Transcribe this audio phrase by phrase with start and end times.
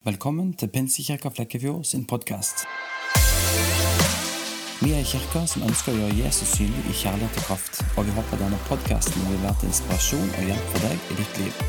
[0.00, 2.62] Velkommen til Pinsekirka Flekkefjord sin podkast.
[4.80, 8.08] Vi er en kirke som ønsker å gjøre Jesus synlig i kjærlighet og kraft, og
[8.08, 11.60] vi håper denne podkasten vil være til inspirasjon og hjelp for deg i ditt liv.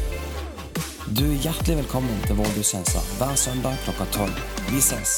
[1.12, 4.39] Du er hjertelig velkommen til vår gudstjeneste hver søndag klokka tolv.
[4.71, 5.18] Vi ses!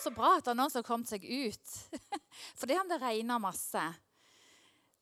[0.00, 1.78] Så bra at det er noen som har kommet seg ut.
[2.56, 3.84] For det om det regner masse.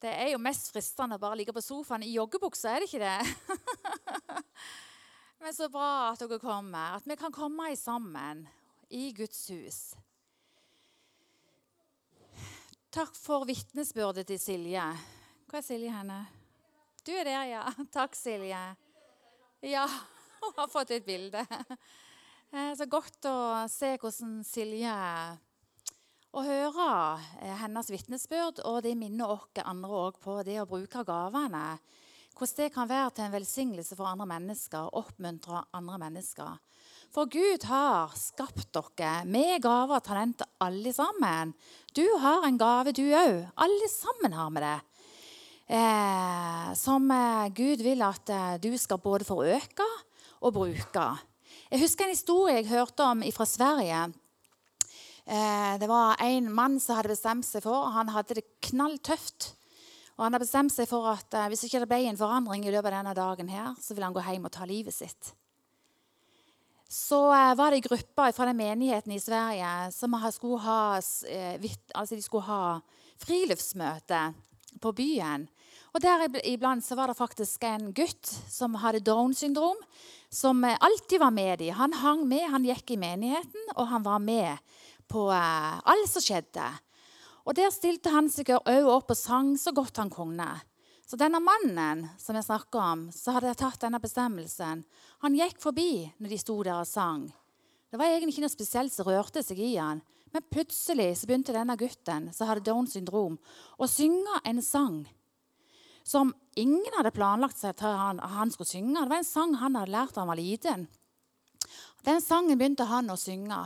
[0.02, 3.06] Det er jo mest fristende å bare ligge på sofaen i joggebuksa, er det ikke
[3.06, 3.20] det?
[5.46, 6.96] Men så bra at dere kommer.
[6.96, 8.40] At vi kan komme sammen
[8.90, 9.76] i Guds hus.
[12.90, 14.82] Takk for vitnesbyrdet til Silje.
[15.46, 16.16] Hvor er Silje henne?
[17.06, 17.62] Du er der, ja.
[17.94, 18.58] Takk, Silje.
[19.62, 19.84] Ja,
[20.42, 21.44] hun har fått et bilde.
[22.50, 23.36] Eh, så godt å
[23.70, 24.96] se hvordan Silje
[26.34, 26.88] Å høre
[27.38, 31.76] eh, hennes vitnesbyrd, og det minner oss andre òg på det å bruke gavene
[32.36, 36.58] hvordan det kan være til en velsignelse for andre mennesker oppmuntre andre mennesker.
[37.14, 41.54] For Gud har skapt dere med gaver og talenter, alle sammen.
[41.96, 43.46] Du har en gave, du òg.
[43.56, 44.76] Alle sammen har vi det.
[45.66, 49.88] Eh, som eh, Gud vil at eh, du skal både få øke
[50.40, 51.06] og bruke.
[51.70, 54.04] Jeg husker en historie jeg hørte om fra Sverige.
[55.26, 59.54] Eh, det var en mann som hadde bestemt seg for Han hadde det knalltøft.
[60.16, 62.72] Og han har bestemt seg for at eh, hvis ikke det ble en forandring i
[62.72, 65.32] løpet av denne dagen, her, så vil han gå hjem og ta livet sitt.
[66.88, 70.80] Så eh, var det en gruppe fra den menigheten i Sverige som skulle ha,
[71.28, 72.78] eh, altså de skulle ha
[73.20, 74.22] friluftsmøte
[74.80, 75.46] på byen.
[75.96, 79.78] Og der iblant så var det faktisk en gutt som hadde Downs syndrom,
[80.28, 81.74] som eh, alltid var med dem.
[81.74, 84.60] Han hang med, han gikk i menigheten, og han var med
[85.08, 86.68] på eh, alt som skjedde.
[87.46, 90.48] Og Der stilte han seg òg opp og sang så godt han kunne.
[91.06, 94.82] Så denne mannen som jeg snakker om, så hadde jeg tatt denne bestemmelsen,
[95.22, 97.28] han gikk forbi når de sto der og sang.
[97.86, 100.02] Det var egentlig ikke noe spesielt som rørte seg i han.
[100.34, 103.38] Men plutselig så begynte denne gutten som hadde Downs syndrom,
[103.78, 105.04] å synge en sang
[106.06, 109.00] som ingen hadde planlagt seg til han, han skulle synge.
[109.00, 110.84] Det var en sang han hadde lært da han var liten.
[112.06, 113.58] Den sangen begynte han å synge.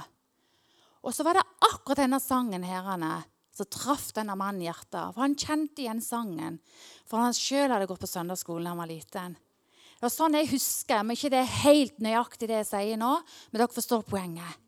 [1.05, 3.19] Og så var det akkurat denne sangen herrene,
[3.61, 5.13] så traff denne mannen hjertet.
[5.15, 6.59] For han kjente igjen sangen.
[7.09, 9.37] For han sjøl hadde gått på søndagsskolen da han var liten.
[10.01, 13.13] Det var sånn jeg husker, men ikke det er helt nøyaktig det jeg sier nå.
[13.51, 14.67] Men dere forstår poenget.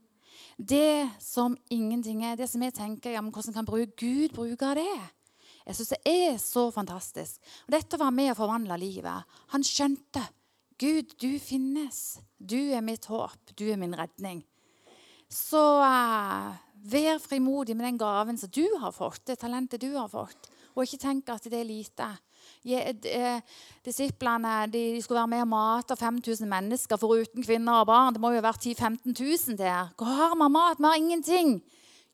[0.60, 4.74] Det som ingenting er, det som jeg tenker ja, men Hvordan kan bruke Gud bruke
[4.76, 5.00] det?
[5.62, 7.40] Jeg syns det er så fantastisk.
[7.66, 9.34] Og Dette var med å forvandle livet.
[9.54, 10.22] Han skjønte.
[10.82, 12.18] Gud, du finnes.
[12.36, 13.54] Du er mitt håp.
[13.54, 14.42] Du er min redning.
[15.32, 20.08] Så uh, Vær frimodig med den gaven som du har fått, det talentet du har
[20.10, 20.50] fått.
[20.74, 22.08] Og ikke tenk at det er lite.
[22.64, 23.38] Eh,
[23.84, 28.14] disiplene de skulle være med og mate 5000 mennesker foruten kvinner og barn.
[28.14, 29.14] Det må jo ha vært 10 000-15
[29.52, 29.92] 000 der.
[29.98, 30.80] Hvor har vi mat?
[30.80, 31.54] Vi har ingenting.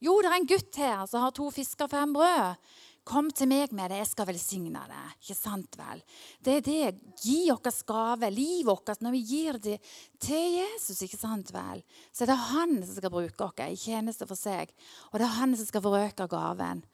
[0.01, 2.59] Jo, det er en gutt her som har to fisker og fem brød.
[3.09, 5.05] Kom til meg med det, jeg skal velsigne det.
[5.23, 6.03] Ikke sant vel?
[6.45, 6.91] Det er det.
[7.23, 9.79] Gi oss gave, livet vårt, når vi gir det
[10.21, 11.01] til Jesus.
[11.07, 11.81] ikke sant vel?
[12.13, 14.75] Så er det han som skal bruke oss i tjeneste for seg.
[15.13, 16.85] Og det er han som skal forøke gaven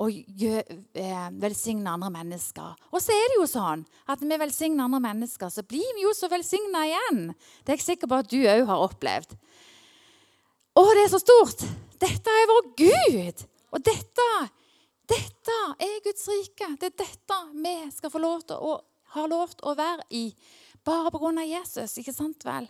[0.00, 2.76] og eh, velsigne andre mennesker.
[2.90, 6.06] Og så er det jo sånn at når vi velsigner andre mennesker, så blir vi
[6.06, 7.26] jo så velsigna igjen.
[7.62, 9.36] Det er jeg sikker på at du òg har opplevd.
[10.70, 11.66] Å, det er så stort!
[12.00, 13.44] Dette er vår Gud!
[13.76, 14.28] Og dette
[15.10, 16.68] dette er Guds rike.
[16.80, 18.76] Det er dette vi skal få lov til å,
[19.14, 20.28] ha lov til å være i.
[20.86, 21.32] Bare pga.
[21.44, 22.68] Jesus, ikke sant vel?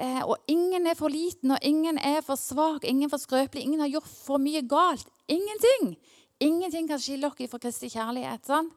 [0.00, 3.64] Eh, og ingen er for liten, og ingen er for svak, ingen for skrøpelig.
[3.64, 5.08] Ingen har gjort for mye galt.
[5.28, 5.94] Ingenting.
[6.40, 8.46] Ingenting kan skille dere fra Kristi kjærlighet.
[8.46, 8.72] sant?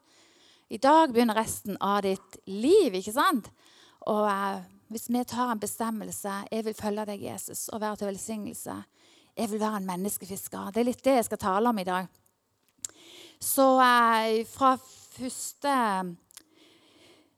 [0.70, 3.50] I dag begynner resten av ditt liv, ikke sant?
[4.10, 8.08] Og eh, hvis vi tar en bestemmelse Jeg vil følge deg, Jesus, og være til
[8.08, 8.76] velsignelse.
[9.38, 10.72] Jeg vil være en menneskefisker.
[10.74, 12.10] Det er litt det jeg skal tale om i dag.
[13.44, 14.78] Så eh, fra
[15.12, 15.76] første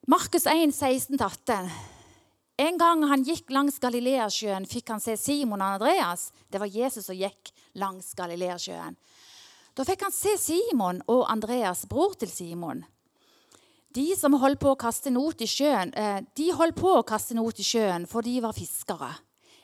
[0.08, 1.70] Markus 1, 16-18.
[2.62, 6.30] En gang han gikk langs Galileasjøen, fikk han se Simon og Andreas.
[6.48, 7.50] Det var Jesus som gikk
[7.82, 8.96] langs Galileasjøen.
[9.76, 12.86] Da fikk han se Simon og Andreas, bror til Simon.
[13.96, 17.34] De som holdt på å kaste not i sjøen, eh, de holdt på å kaste
[17.36, 19.16] not i sjøen, for de var fiskere.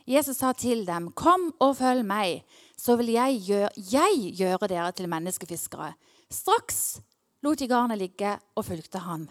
[0.09, 2.43] Jesus sa til dem, 'Kom og følg meg,
[2.75, 5.93] så vil jeg gjøre, jeg gjøre dere til menneskefiskere.'
[6.31, 7.01] Straks
[7.43, 9.25] lot de garnet ligge og fulgte ham.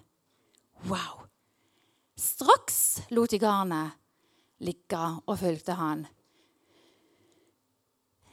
[0.84, 1.24] Wow!
[2.20, 3.96] Straks lot de garnet
[4.60, 6.04] ligge og fulgte han.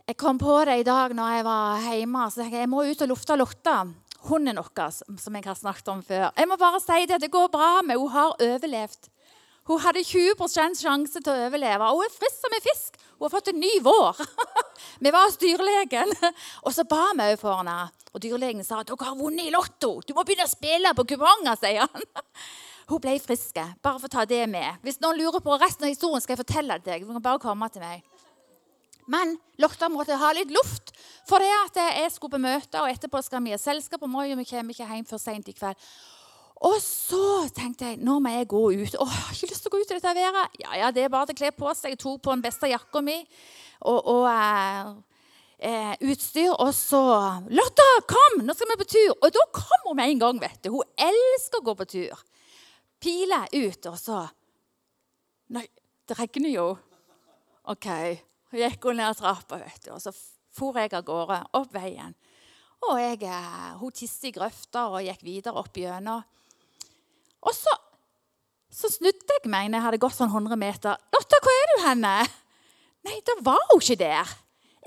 [0.07, 2.25] Jeg kom på det i dag når jeg var hjemme.
[2.31, 3.77] så jeg, jeg må ut og lufte Lotta,
[4.27, 6.29] hunden vår, som jeg har snakket om før.
[6.35, 9.09] Jeg må bare si det, det går bra med Hun har overlevd.
[9.67, 11.91] Hun hadde 20 sjanse til å overleve.
[11.91, 12.99] Hun er frisk som en fisk.
[13.17, 14.19] Hun har fått en ny vår.
[15.03, 16.13] vi var hos dyrlegen,
[16.61, 17.77] og så ba vi òg for henne.
[18.13, 19.97] Og dyrlegen sa at dere har vunnet i Lotto.
[20.05, 22.07] Du må begynne å spille på kuponger, sier han.
[22.91, 23.57] Hun ble frisk.
[23.83, 24.77] Bare for å ta det med.
[24.85, 27.01] Hvis noen lurer på resten av historien, skal jeg fortelle det.
[27.01, 28.05] Du kan bare komme til meg.
[29.11, 30.93] Men Lotta måtte ha litt luft.
[31.27, 34.03] For det at jeg skulle på møte, og etterpå skal vi ha selskap.
[34.03, 35.89] Og vi kommer ikke hjem før sent i kveld.
[36.65, 38.95] Og så tenkte jeg nå må jeg gå ut.
[38.97, 40.55] Åh, jeg har ikke lyst til å gå ut i dette været.
[40.63, 41.93] Ja, ja, det er bare til å kle på seg.
[41.93, 43.17] Jeg tok på den beste jakka mi
[43.85, 44.89] og, og eh,
[45.69, 46.55] eh, utstyr.
[46.55, 47.01] Og så
[47.45, 48.41] 'Lotta, kom!
[48.45, 50.41] Nå skal vi på tur.' Og da kom hun med en gang.
[50.41, 50.71] vet du.
[50.73, 52.23] Hun elsker å gå på tur.
[52.99, 54.25] Piler ut, og så
[55.47, 55.63] Nei,
[56.09, 56.65] det regner jo.
[57.71, 57.85] OK.
[58.51, 60.11] Hun gikk hun ned trappa, vet du, og så
[60.57, 62.15] for jeg av gårde opp veien.
[62.87, 66.25] Og jeg, eh, hun tisset i grøfta og gikk videre opp gjennom.
[67.45, 67.73] Og så,
[68.73, 70.97] så snudde jeg meg når jeg hadde gått sånn 100 meter.
[71.13, 72.17] 'Lotta, hvor er du henne?'
[73.07, 74.33] Nei, da var hun ikke der.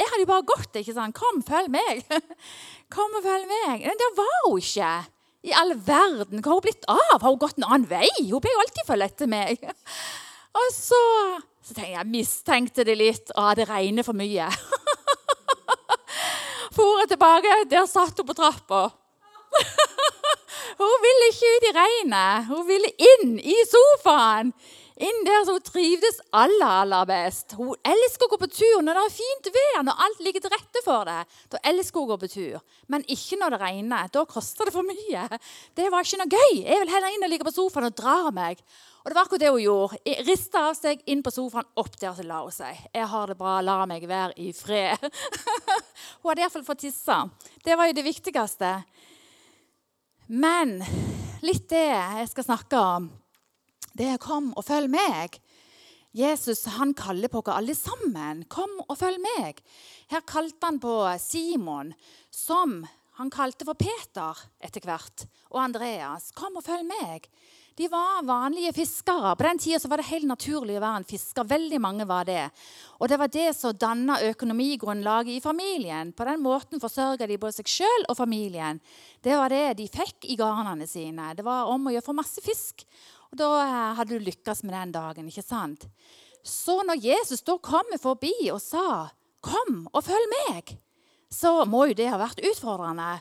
[0.00, 0.76] Jeg hadde jo bare gått.
[0.76, 1.16] ikke sant?
[1.16, 2.04] 'Kom, følg meg.'
[2.94, 3.86] Kom og følg meg.
[3.86, 4.92] Men der var hun ikke.
[5.46, 7.20] I all verden, Hva har hun blitt av?
[7.22, 8.08] Har hun gått en annen vei?
[8.28, 9.62] Hun pleier jo alltid følge etter meg.
[10.60, 11.00] Og så,
[11.64, 13.32] så tenkte jeg, mistenkte det litt.
[13.38, 14.50] Å, det regner for mye.
[16.70, 17.64] For tilbake.
[17.70, 18.84] Der satt hun på trappa.
[20.80, 22.46] Hun ville ikke ut i regnet.
[22.48, 24.54] Hun ville inn i sofaen.
[25.00, 27.54] Inn der som hun trivdes aller, aller best.
[27.56, 30.52] Hun elsker å gå på tur når det er fint vær, når alt ligger til
[30.52, 31.22] rette for det.
[31.52, 32.58] Da elsker hun å gå på tur.
[32.92, 34.10] Men ikke når det regner.
[34.12, 35.24] Da koster det for mye.
[35.76, 36.62] Det var ikke noe gøy.
[36.64, 38.60] Jeg vil heller inn og ligge på sofaen og dra meg.
[39.00, 40.16] Og det var akkurat det hun gjorde.
[40.28, 42.84] Rista av seg inn på sofaen, opp der så la hun seg.
[42.92, 45.00] Jeg har det bra, la meg være i fred.
[46.20, 47.22] hun hadde iallfall fått tissa.
[47.64, 48.74] Det var jo det viktigste.
[50.30, 50.76] Men
[51.42, 53.08] litt det jeg skal snakke om,
[53.98, 55.40] det er 'kom og følg meg'.
[56.14, 58.44] Jesus han kaller på oss alle sammen.
[58.44, 59.58] 'Kom og følg meg'.
[60.08, 61.94] Her kalte han på Simon,
[62.30, 62.86] som
[63.18, 66.30] han kalte for Peter etter hvert, og Andreas.
[66.30, 67.26] 'Kom og følg meg'.
[67.78, 69.36] De var vanlige fiskere.
[69.36, 71.46] På den tida var det helt naturlig å være en fisker.
[71.48, 72.48] Veldig mange var det.
[72.98, 76.12] Og det var det som danna økonomigrunnlaget i familien.
[76.12, 78.82] På den måten forsørga de både seg sjøl og familien.
[79.22, 81.32] Det var det de fikk i garnene sine.
[81.38, 82.84] Det var om å gjøre for masse fisk.
[83.30, 85.30] Og Da eh, hadde du lykkes med den dagen.
[85.30, 85.86] ikke sant?
[86.42, 90.76] Så når Jesus da kommer forbi og sa 'Kom og følg meg',
[91.30, 93.20] så må jo det ha vært utfordrende.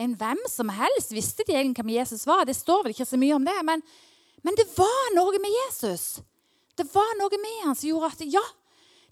[0.00, 2.46] En hvem som helst visste de egentlig hvem Jesus var.
[2.48, 3.82] Det står vel ikke så mye om det, men,
[4.46, 6.20] men det var noe med Jesus.
[6.78, 8.44] Det var noe med han som gjorde at ja,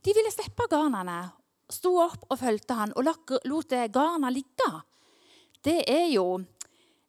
[0.04, 1.18] de ville slippe garnene.
[1.68, 3.04] Sto opp og fulgte han og
[3.44, 4.70] lot garna ligge.
[5.64, 6.38] Det er jo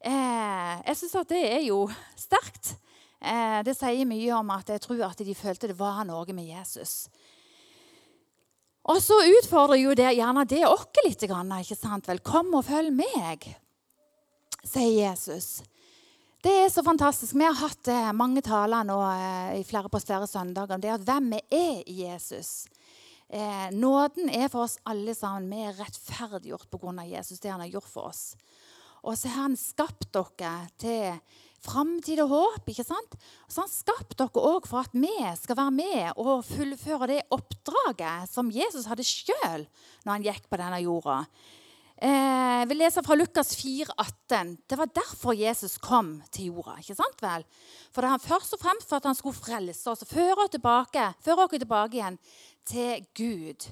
[0.04, 1.86] eh, Jeg syns at det er jo
[2.20, 2.74] sterkt.
[3.20, 6.50] Eh, det sier mye om at jeg tror at de følte det var noe med
[6.50, 7.08] Jesus.
[8.90, 11.22] Og så utfordrer jo det gjerne det oss litt.
[11.22, 12.22] ikke sant vel?
[12.26, 13.46] Kom og følg meg,
[14.66, 15.60] sier Jesus.
[16.42, 17.36] Det er så fantastisk.
[17.36, 20.94] Vi har hatt eh, mange taler nå eh, i flere, på flere søndager om det
[20.94, 22.70] at hvem vi er i Jesus.
[23.28, 25.52] Eh, nåden er for oss alle sammen.
[25.52, 27.04] Vi er rettferdiggjort pga.
[27.06, 28.24] Jesus, det han har gjort for oss.
[29.04, 31.20] Og så har han skapt dere til
[31.66, 32.72] framtid og håp.
[32.72, 33.16] ikke sant?
[33.48, 38.30] Så han skapte dere òg for at vi skal være med og fullføre det oppdraget
[38.32, 39.66] som Jesus hadde sjøl
[40.06, 41.24] når han gikk på denne jorda.
[42.02, 44.54] Eh, vi leser fra Lukas 4, 18.
[44.68, 46.78] Det var derfor Jesus kom til jorda.
[46.80, 47.44] ikke sant vel?
[47.92, 50.56] For det han først og fremst for at han skulle frelse oss og føre oss
[50.56, 52.20] tilbake, føre oss tilbake igjen
[52.64, 53.68] til Gud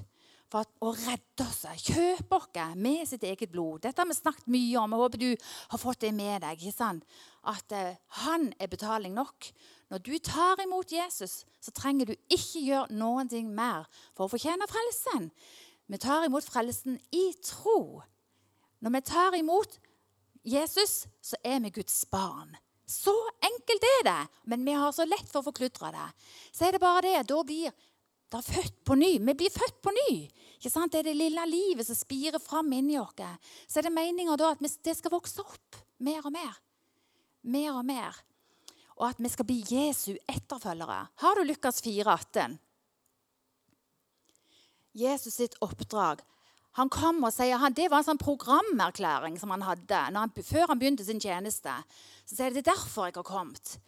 [0.48, 3.82] for å redde oss, kjøpe oss med sitt eget blod.
[3.84, 4.92] Dette har vi snakket mye om.
[4.92, 6.60] Jeg håper du har fått det med deg.
[6.60, 7.04] ikke sant?
[7.48, 9.50] At uh, han er betaling nok.
[9.88, 14.32] Når du tar imot Jesus, så trenger du ikke gjøre noen ting mer for å
[14.34, 15.30] fortjene frelsen.
[15.88, 18.02] Vi tar imot frelsen i tro.
[18.84, 19.78] Når vi tar imot
[20.44, 22.52] Jesus, så er vi Guds barn.
[22.88, 23.12] Så
[23.44, 26.08] enkelt er det, men vi har så lett for å forkludre det.
[26.52, 27.26] Så er det bare det.
[27.28, 27.72] Da blir
[28.32, 29.10] det født på ny.
[29.24, 30.12] Vi blir født på ny.
[30.56, 30.92] Ikke sant?
[30.92, 33.16] Det er det lille livet som spirer fram inni oss.
[33.68, 36.56] Så er det meninga at det skal vokse opp mer og mer.
[37.42, 38.16] Mer og mer.
[38.98, 41.06] Og at vi skal bli Jesu etterfølgere.
[41.22, 42.58] Har du Lukas 4,18?
[44.98, 46.24] Jesus sitt oppdrag.
[46.78, 50.70] Han kom og sier, han, Det var en sånn programerklæring som han hadde han, før
[50.70, 51.74] han begynte sin tjeneste.
[52.24, 53.78] Så sier det, det er derfor jeg har kommet.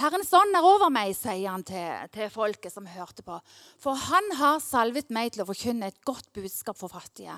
[0.00, 3.36] Herrens ånd er over meg, sier han til, til, folket som hørte på.
[3.82, 7.34] For han har salvet meg til å forkynne et godt budskap for fattige.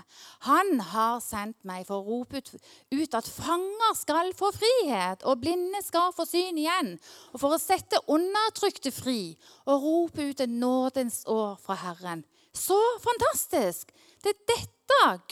[0.46, 2.52] Han har sendt meg for å rope ut,
[2.92, 6.94] ut, at fanger skal få frihet, og blinde skal få syn igjen.
[7.32, 9.32] Og for å sette undertrykte fri
[9.64, 12.22] og rope ut en nådens år fra Herren.
[12.54, 13.92] Så fantastisk!
[14.22, 14.68] Det er dette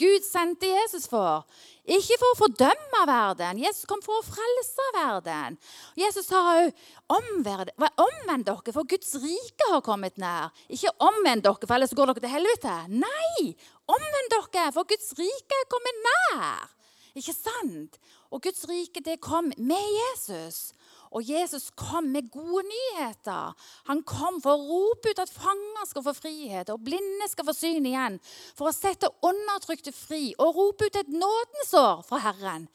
[0.01, 1.45] Gud sendte Jesus for.
[1.85, 3.59] Ikke for å fordømme verden.
[3.61, 5.55] Jesus kom for å frelse verden.
[5.99, 6.73] Jesus sa òg
[7.13, 10.49] omvend dere, for Guds rike har kommet nær.
[10.67, 12.75] Ikke omvend dere, for ellers går dere til helvete.
[13.05, 13.53] Nei!
[13.91, 16.67] Omvend dere, for Guds rike er kommet nær.
[17.15, 17.99] Ikke sant?
[18.31, 20.71] Og Guds rike det kom med Jesus.
[21.11, 23.51] Og Jesus kom med gode nyheter.
[23.89, 27.55] Han kom for å rope ut at fanger skal få frihet, og blinde skal få
[27.57, 28.17] syn igjen.
[28.55, 32.69] For å sette undertrykte fri og rope ut et nådens år fra Herren.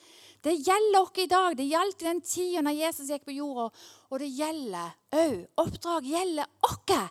[0.45, 1.57] Det gjelder oss i dag.
[1.59, 3.71] Det gjaldt i den tida da Jesus gikk på jorda.
[4.13, 5.41] Og det gjelder òg.
[5.65, 7.09] Oppdrag gjelder oss.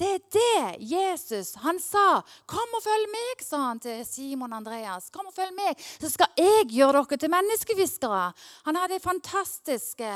[0.00, 2.22] Det er det Jesus han sa.
[2.48, 5.10] 'Kom og følg meg', sa han til Simon Andreas.
[5.10, 8.32] 'Kom og følg meg, så skal jeg gjøre dere til menneskefiskere'.
[8.64, 10.08] Han hadde fantastiske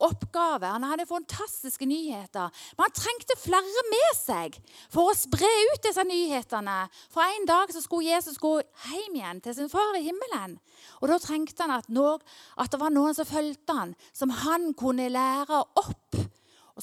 [0.00, 2.54] oppgaver, han hadde fantastiske nyheter.
[2.76, 6.88] Men han trengte flere med seg for å spre ut disse nyhetene.
[7.10, 10.60] For en dag så skulle Jesus gå hjem igjen til sin far i himmelen.
[11.02, 12.18] Og Da trengte han at, noe,
[12.58, 16.21] at det var noen som fulgte han, som han kunne lære opp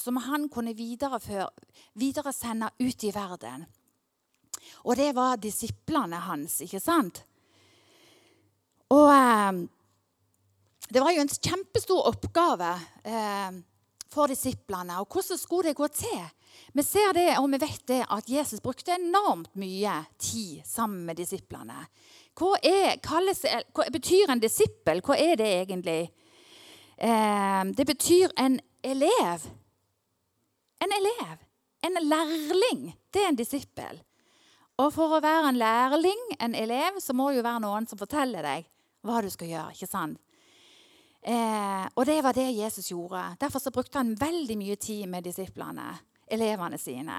[0.00, 3.66] som han kunne videresende ut i verden.
[4.88, 7.22] Og det var disiplene hans, ikke sant?
[8.90, 9.52] Og eh,
[10.90, 12.70] det var jo en kjempestor oppgave
[13.06, 13.50] eh,
[14.10, 14.98] for disiplene.
[15.00, 16.22] Og hvordan skulle det gå til?
[16.74, 21.20] Vi ser det, og vi vet det, at Jesus brukte enormt mye tid sammen med
[21.20, 21.84] disiplene.
[22.38, 25.02] Hva, er, kalles, hva betyr en disippel?
[25.04, 26.02] Hva er det egentlig?
[26.98, 29.46] Eh, det betyr en elev
[30.80, 31.42] en elev,
[31.86, 34.00] en lærling, det er en disippel.
[34.80, 38.00] Og for å være en lærling, en elev, så må det jo være noen som
[38.00, 38.68] forteller deg
[39.04, 39.74] hva du skal gjøre.
[39.76, 40.20] ikke sant?
[41.20, 43.36] Eh, og det var det Jesus gjorde.
[43.40, 45.92] Derfor så brukte han veldig mye tid med disiplene,
[46.30, 47.18] elevene sine.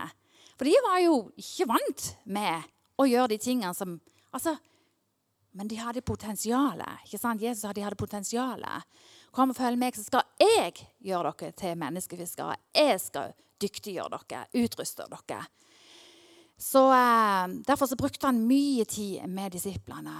[0.57, 2.65] For de var jo ikke vant med
[2.97, 3.99] å gjøre de tingene som
[4.31, 4.57] altså,
[5.51, 7.01] Men de hadde potensialet.
[7.03, 7.41] ikke sant?
[7.41, 8.85] Jesus sa de hadde potensialet.
[9.35, 12.55] Kom og følg meg, så skal jeg gjøre dere til menneskefiskere.
[12.71, 15.41] Jeg skal dyktiggjøre dere, utruster dere.
[16.61, 20.17] Så eh, Derfor så brukte han mye tid med disiplene.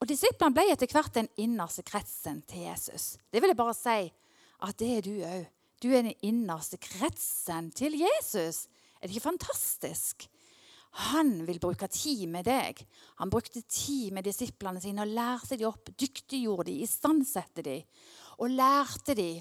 [0.00, 3.16] Og Disiplene ble etter hvert den innerste kretsen til Jesus.
[3.28, 3.98] Det vil jeg bare si
[4.60, 5.48] at det er du òg.
[5.80, 8.66] Du er den innerste kretsen til Jesus.
[9.00, 10.26] Er det ikke fantastisk?
[11.10, 12.80] Han vil bruke tid med deg.
[13.20, 17.86] Han brukte tid med disiplene sine og lærte dem opp, dyktiggjorde dem, istandsette dem.
[18.42, 19.40] Og lærte dem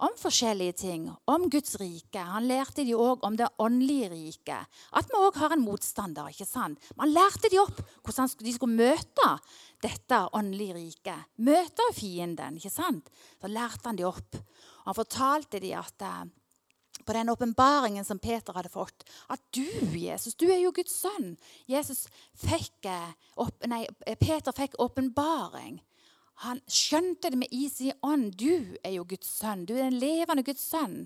[0.00, 2.22] om forskjellige ting, om Guds rike.
[2.32, 4.80] Han lærte de òg om det åndelige riket.
[4.96, 6.30] At vi òg har en motstander.
[6.32, 6.80] ikke sant?
[6.96, 9.28] Man lærte de opp hvordan de skulle møte
[9.84, 11.28] dette åndelige riket.
[11.36, 12.56] Møte fienden.
[12.56, 13.10] ikke sant?
[13.40, 14.40] Så lærte han de opp.
[14.86, 16.24] Han fortalte de at eh,
[17.04, 19.66] på den åpenbaringen som Peter hadde fått, at du,
[19.96, 21.36] Jesus, du er jo Guds sønn.
[22.40, 22.88] Fikk,
[23.36, 23.86] opp, nei,
[24.20, 25.80] Peter fikk åpenbaring
[26.40, 28.32] han skjønte det med is i ånd.
[28.40, 29.66] Du er jo Guds sønn.
[29.68, 31.02] Du er en levende Guds sønn.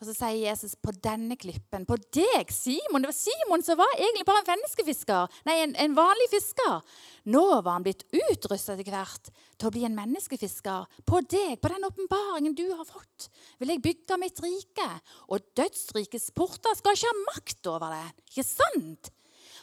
[0.00, 3.90] Og så sier Jesus på denne klippen, på deg, Simon Det var Simon som var
[3.98, 5.36] egentlig bare en menneskefisker.
[5.44, 6.96] Nei, en, en vanlig fisker.
[7.28, 9.28] Nå var han blitt utrusta etter hvert
[9.60, 10.88] til å bli en menneskefisker.
[11.04, 13.28] På deg, på den åpenbaringen du har fått,
[13.60, 14.88] vil jeg bygge mitt rike.
[15.28, 18.06] Og dødsrikets porter skal ikke ha makt over det.
[18.32, 19.12] Ikke sant?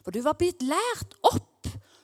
[0.06, 1.47] For du var blitt lært opp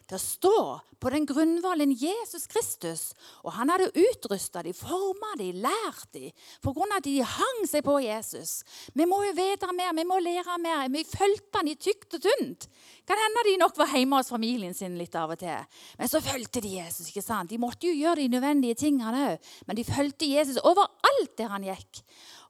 [0.07, 0.57] til å stå
[1.03, 3.01] på den grunnvollen Jesus Kristus.
[3.43, 6.31] Og han hadde utrusta dem, forma dem, lært dem,
[6.63, 8.61] på grunn av at de hang seg på Jesus.
[8.95, 10.85] Vi må jo vite mer, vi må lære mer.
[10.93, 12.67] Vi fulgte han i tykt og tynt.
[13.07, 15.81] Kan hende de nok var hjemme hos familien sin litt av og til.
[15.99, 17.09] Men så fulgte de Jesus.
[17.11, 17.51] ikke sant?
[17.51, 21.67] De måtte jo gjøre de nødvendige tingene òg, men de fulgte Jesus overalt der han
[21.67, 22.03] gikk.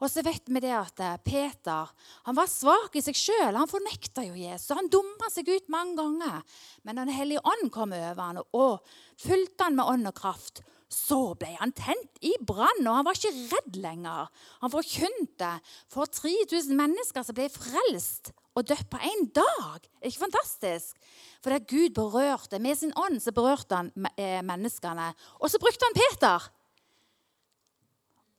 [0.03, 1.91] Og så vet vi det at eh, Peter
[2.27, 3.55] han var svak i seg sjøl.
[3.55, 4.75] Han fornekta jo Jesus.
[4.75, 6.43] Han dumma seg ut mange ganger.
[6.83, 8.83] Men Den hellige ånd kom over han og
[9.23, 13.17] fulgte han med ånd og kraft, så ble han tent i brann, og han var
[13.17, 14.29] ikke redd lenger.
[14.61, 15.49] Han forkynte
[15.91, 19.87] for 3000 mennesker som ble frelst og døpt på én dag.
[20.01, 20.99] Er ikke fantastisk?
[21.41, 25.09] For det Gud berørte med sin ånd, så berørte han eh, menneskene.
[25.41, 26.51] Og så brukte han Peter.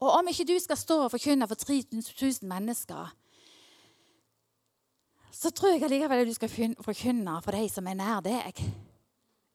[0.05, 3.13] Og om ikke du skal stå og forkynne for 3000 mennesker,
[5.33, 8.61] så tror jeg allikevel at du skal forkynne for de som er nær deg.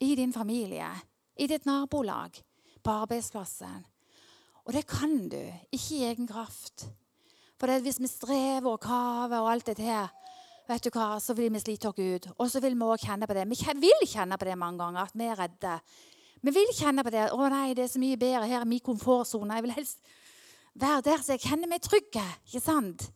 [0.01, 0.87] I din familie,
[1.37, 2.39] i ditt nabolag,
[2.83, 3.85] på arbeidsplassen.
[4.65, 5.39] Og det kan du,
[5.71, 6.87] ikke i egen kraft.
[7.59, 10.07] For hvis vi strever og kaver og alt det her,
[10.69, 12.29] vet du hva, så vil vi slite oss ut.
[12.37, 13.47] Og så vil vi òg kjenne på det.
[13.49, 15.75] Vi vil kjenne på det mange ganger, at vi er redde.
[16.41, 17.27] Vi vil kjenne på det.
[17.31, 19.99] 'Å nei, det er så mye bedre her i min komfortsone.' Jeg vil helst
[20.81, 22.19] være der så jeg kjenner meg trygg.
[22.47, 23.09] Ikke sant?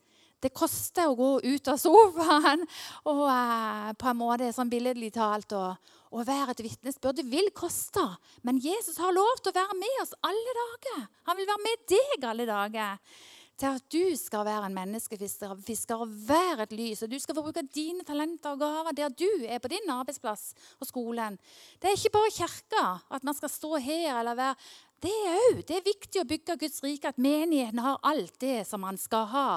[0.43, 2.65] Det koster å gå ut av sofaen
[3.07, 7.21] og uh, på en måte sånn billedlig talt og, og være et vitnesbyrd.
[7.21, 8.03] Det vil koste.
[8.43, 11.05] Men Jesus har lov til å være med oss alle dager.
[11.29, 13.21] Han vil være med deg alle dager
[13.59, 17.03] til at du skal være en menneskefisker og være et lys.
[17.05, 20.53] Og du skal få bruke dine talenter og gaver der du er på din arbeidsplass
[20.79, 21.37] og skolen.
[21.81, 24.55] Det er ikke bare kirka at man skal stå her eller være
[25.03, 28.61] det er òg det er viktig å bygge Guds rike, at menigheten har alt det
[28.67, 29.47] som man skal ha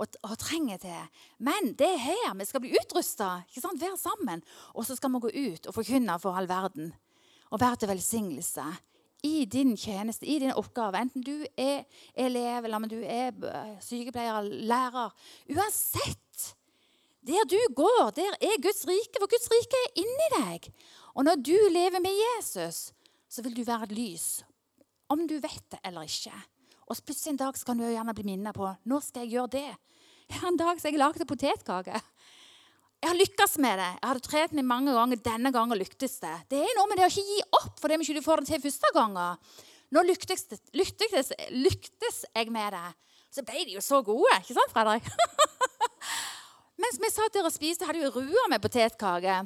[0.00, 1.20] og, og trenger til.
[1.44, 3.42] Men det er her vi skal bli utrusta.
[3.52, 4.40] Være sammen.
[4.72, 6.94] Og så skal vi gå ut og forkynne for all verden.
[7.52, 8.64] Og være til velsignelse
[9.24, 11.00] i din tjeneste, i din oppgave.
[11.00, 15.14] Enten du er elev, eller om du er eh, sykepleier, lærer.
[15.48, 16.50] Uansett.
[17.24, 20.68] Der du går, der er Guds rike, for Guds rike er inni deg.
[21.14, 22.90] Og når du lever med Jesus,
[23.28, 24.26] så vil du være et lys.
[25.08, 26.34] Om du vet det eller ikke.
[26.84, 29.70] Og plutselig en dag kan du gjerne bli minnet på når skal jeg gjøre det.
[30.48, 32.00] En dag så jeg lagde potetkake.
[33.04, 33.86] Jeg har lykkes med det.
[33.98, 35.18] Jeg hadde trent meg mange ganger.
[35.20, 36.32] Denne gangen lyktes det.
[36.48, 38.48] Det er noe med det å ikke gi opp for det vi ikke får det
[38.48, 39.50] til første gangen.
[39.92, 42.86] Nå lyktes, lyktes, lyktes, jeg med det.
[43.28, 44.32] Så ble de jo så gode.
[44.40, 45.10] Ikke sant, Fredrik?
[46.80, 49.36] Mens vi satt der og spiste, hadde jo rua med potetkake.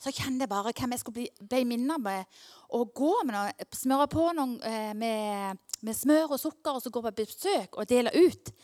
[0.00, 2.40] Så kjente jeg bare hvem jeg skulle bli, minnet med
[2.72, 6.96] å gå med noe, smøre på noen eh, med, med, smør og sukker og så
[6.96, 8.54] gå på besøk og dele ut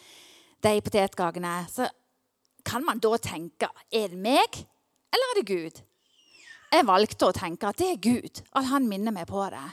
[0.64, 1.58] de potetkakene.
[1.68, 1.84] Så
[2.66, 4.64] kan man da tenke er det meg
[5.14, 5.82] eller er det Gud?
[6.74, 9.64] Jeg valgte å tenke at det er Gud, at han minner meg på det.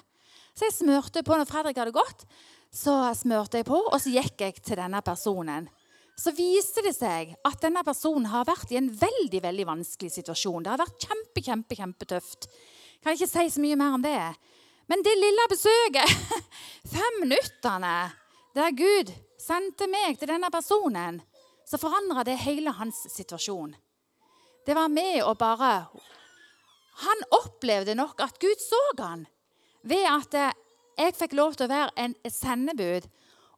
[0.54, 2.28] Så jeg smørte på når Fredrik hadde gått.
[2.74, 5.68] Så smørte jeg på, og så gikk jeg til denne personen.
[6.18, 10.62] Så viste det seg at denne personen har vært i en veldig veldig vanskelig situasjon.
[10.64, 12.50] Det har vært kjempe, kjempe, kjempetøft.
[13.02, 14.20] Kan ikke si så mye mer om det.
[14.90, 16.42] Men det lille besøket,
[16.96, 17.96] fem minuttene
[18.54, 19.10] der Gud
[19.42, 21.22] sendte meg til denne personen,
[21.66, 23.76] så forandra det hele hans situasjon.
[24.66, 25.88] Det var med å bare
[27.04, 29.26] Han opplevde nok at Gud så han
[29.82, 30.36] ved at
[30.94, 33.08] jeg fikk lov til å være en sendebud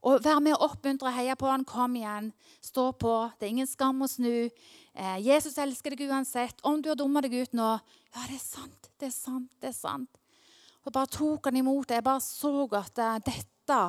[0.06, 1.66] og være med å oppmuntre og heie på han.
[1.66, 2.30] Kom igjen,
[2.64, 3.14] stå på.
[3.36, 4.50] Det er ingen skam å snu.
[4.94, 6.62] Eh, Jesus elsker deg uansett.
[6.64, 9.74] Om du har dumma deg ut nå Ja, det er sant, det er sant, det
[9.74, 10.22] er sant.
[10.86, 11.98] Og bare tok han imot det.
[11.98, 13.80] Jeg bare så at eh, dette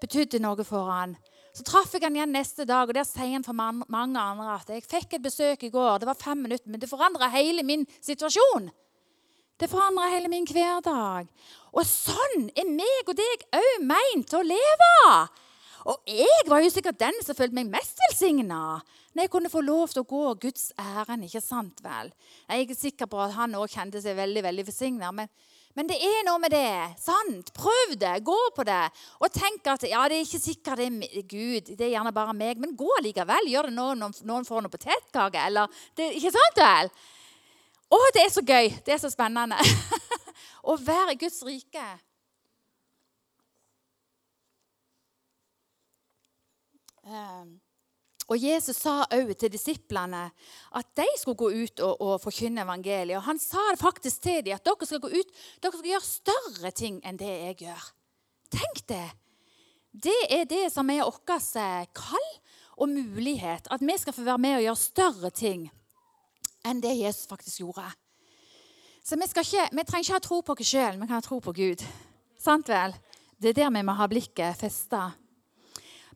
[0.00, 1.16] betydde noe for han.
[1.56, 4.68] Så traff jeg han igjen neste dag, og der sier han for mange andre at
[4.68, 6.02] jeg fikk et besøk i går.
[6.02, 8.68] Det var fem minutter, men det forandra hele min situasjon.
[9.56, 11.30] Det forandra hele min hverdag.
[11.72, 14.92] Og sånn er meg og deg òg meint å leve.
[15.88, 18.80] Og jeg var jo sikkert den som følte meg mest velsigna
[19.16, 21.24] når jeg kunne få lov til å gå Guds ærend.
[21.24, 22.10] ikke sant vel?
[22.50, 25.08] Jeg er sikker på at han òg kjente seg veldig veldig velsigna.
[25.14, 25.30] Men
[25.76, 26.96] men det er noe med det.
[26.98, 27.50] sant?
[27.52, 28.14] Prøv det.
[28.24, 28.84] Gå på det.
[29.20, 32.32] Og tenk at ja, det er ikke sikkert det er Gud, det er gjerne bare
[32.36, 32.56] meg.
[32.62, 33.50] Men gå likevel.
[33.52, 35.44] Gjør det nå når noen får noe potetkake.
[35.50, 36.90] Eller, det, ikke sant vel?
[37.92, 38.72] Å, det er så gøy.
[38.86, 39.60] Det er så spennende.
[40.70, 41.86] Å være i Guds rike.
[47.06, 47.60] Um,
[48.26, 50.24] og Jesus sa òg til disiplene
[50.78, 53.18] at de skulle gå ut og, og forkynne evangeliet.
[53.20, 56.08] Og Han sa det faktisk til dem at dere skal gå ut, dere skal gjøre
[56.08, 57.86] større ting enn det jeg gjør.
[58.56, 59.06] Tenk det!
[59.96, 62.26] Det er det som er vårt eh, kall
[62.76, 63.70] og mulighet.
[63.72, 65.70] At vi skal få være med og gjøre større ting
[66.66, 67.86] enn det Jesus faktisk gjorde.
[69.06, 71.38] Så vi, ikke, vi trenger ikke ha tro på oss sjøl, vi kan ha tro
[71.38, 71.84] på Gud.
[72.42, 72.96] Sant vel?
[73.38, 75.12] Det er der vi må ha blikket festa.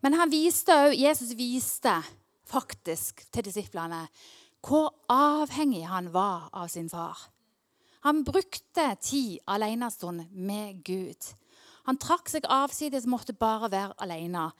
[0.00, 1.92] Men viste Jesus viste
[2.48, 4.06] faktisk til disiplene
[4.64, 7.16] hvor avhengig han var av sin far.
[8.04, 11.34] Han brukte tid alenestund med Gud.
[11.88, 14.50] Han trakk seg avsides, måtte bare være alene.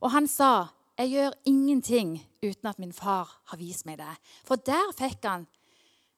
[0.00, 4.56] Og han sa, 'Jeg gjør ingenting uten at min far har vist meg det.' For
[4.56, 5.46] der fikk han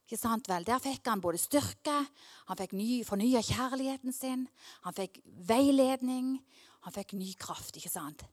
[0.07, 0.65] ikke sant vel?
[0.65, 2.07] Der fikk han både styrke,
[2.47, 4.49] han fikk ny, fornya kjærligheten sin,
[4.83, 6.43] han fikk veiledning,
[6.81, 7.77] han fikk ny kraft.
[7.77, 8.25] ikke sant?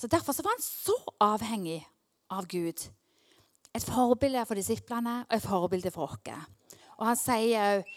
[0.00, 1.88] Så Derfor så var han så avhengig
[2.32, 2.86] av Gud.
[3.74, 6.46] Et forbilde for disiplene og et forbilde for oss.
[6.96, 7.90] Og han sier òg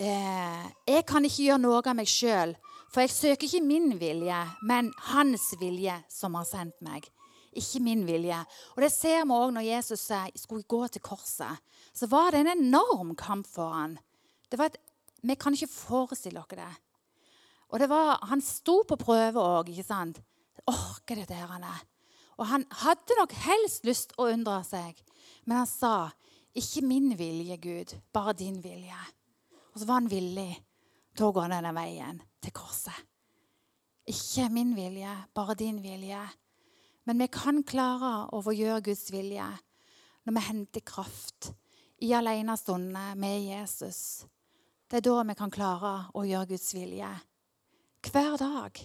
[0.00, 2.54] eh, Jeg kan ikke gjøre noe av meg sjøl,
[2.88, 7.04] for jeg søker ikke min vilje, men hans vilje som har sendt meg.
[7.52, 8.38] Ikke min vilje.
[8.76, 11.60] Og Det ser vi òg når Jesus eh, skulle gå til korset.
[11.92, 13.98] Så var det en enorm kamp for han.
[14.48, 14.80] Det var et,
[15.20, 16.72] vi kan ikke forestille oss det.
[17.68, 20.24] Og det var, Han sto på prøve òg, ikke sant?
[20.66, 21.84] Orker dette her, han er.
[22.38, 24.98] Og han hadde nok helst lyst å undre seg,
[25.44, 26.10] men han sa,
[26.54, 29.06] 'Ikke min vilje, Gud, bare din vilje.'
[29.74, 30.64] Og så var han villig
[31.14, 32.94] til å gå denne veien til korset.
[34.08, 36.20] Ikke min vilje, bare din vilje.
[37.04, 39.46] Men vi kan klare å få gjøre Guds vilje
[40.24, 41.52] når vi henter kraft
[42.04, 44.24] i alenestundene med Jesus.
[44.88, 47.10] Det er da vi kan klare å gjøre Guds vilje.
[48.08, 48.80] Hver dag.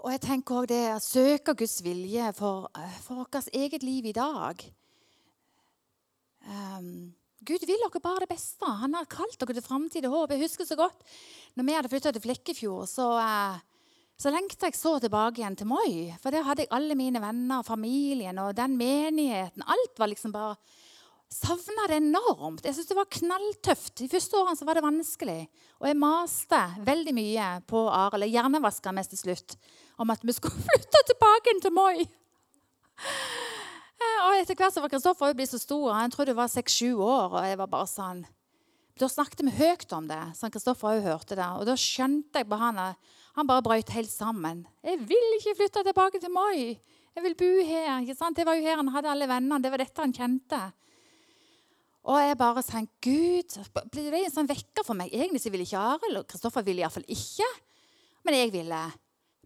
[0.00, 2.68] Og jeg tenker også det å søke Guds vilje for,
[3.04, 4.62] for vårt eget liv i dag.
[6.48, 7.10] Um,
[7.44, 8.68] Gud vil dere bare det beste.
[8.80, 10.32] Han har kalt dere til framtid og håp.
[10.32, 11.04] Jeg husker så godt
[11.58, 13.60] når vi hadde flytta til Flekkefjord, så, uh,
[14.20, 16.14] så lengta jeg så tilbake igjen til Moi.
[16.22, 19.66] For der hadde jeg alle mine venner, familien og den menigheten.
[19.68, 20.56] Alt var liksom bare
[21.30, 22.64] Savna det enormt.
[22.66, 23.92] Jeg syntes det var knalltøft.
[24.00, 25.38] De første årene var det vanskelig.
[25.78, 28.26] Og jeg maste veldig mye på Arild.
[28.26, 29.54] Jeg hjernevaska mest til slutt
[30.02, 32.02] om at vi skulle flytte tilbake til Moi.
[34.00, 35.92] Eh, og etter hvert så var Kristoffer blitt så stor.
[35.94, 37.38] Han trodde det var seks-sju år.
[37.38, 38.26] og jeg var bare sånn...
[39.00, 41.46] Da snakket vi høyt om det, så Kristoffer òg hørte det.
[41.56, 42.82] Og da skjønte jeg på han
[43.38, 44.66] Han bare brøt helt sammen.
[44.82, 46.76] 'Jeg vil ikke flytte tilbake til Moi.
[47.14, 48.36] Jeg vil bo her.' ikke sant?
[48.36, 49.62] Det var jo her han hadde alle vennene.
[49.62, 50.72] Det var dette han kjente.
[52.08, 53.56] Og jeg bare tenkte Gud
[53.92, 55.12] Det en sånn vekker for meg.
[55.12, 57.48] Egentlig så ville ikke Arild, og Kristoffer ville iallfall ikke.
[58.24, 58.80] Men jeg ville.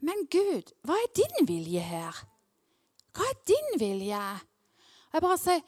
[0.05, 2.21] Men Gud, hva er din vilje her?
[3.15, 4.21] Hva er din vilje?
[4.21, 5.65] Og jeg bare sier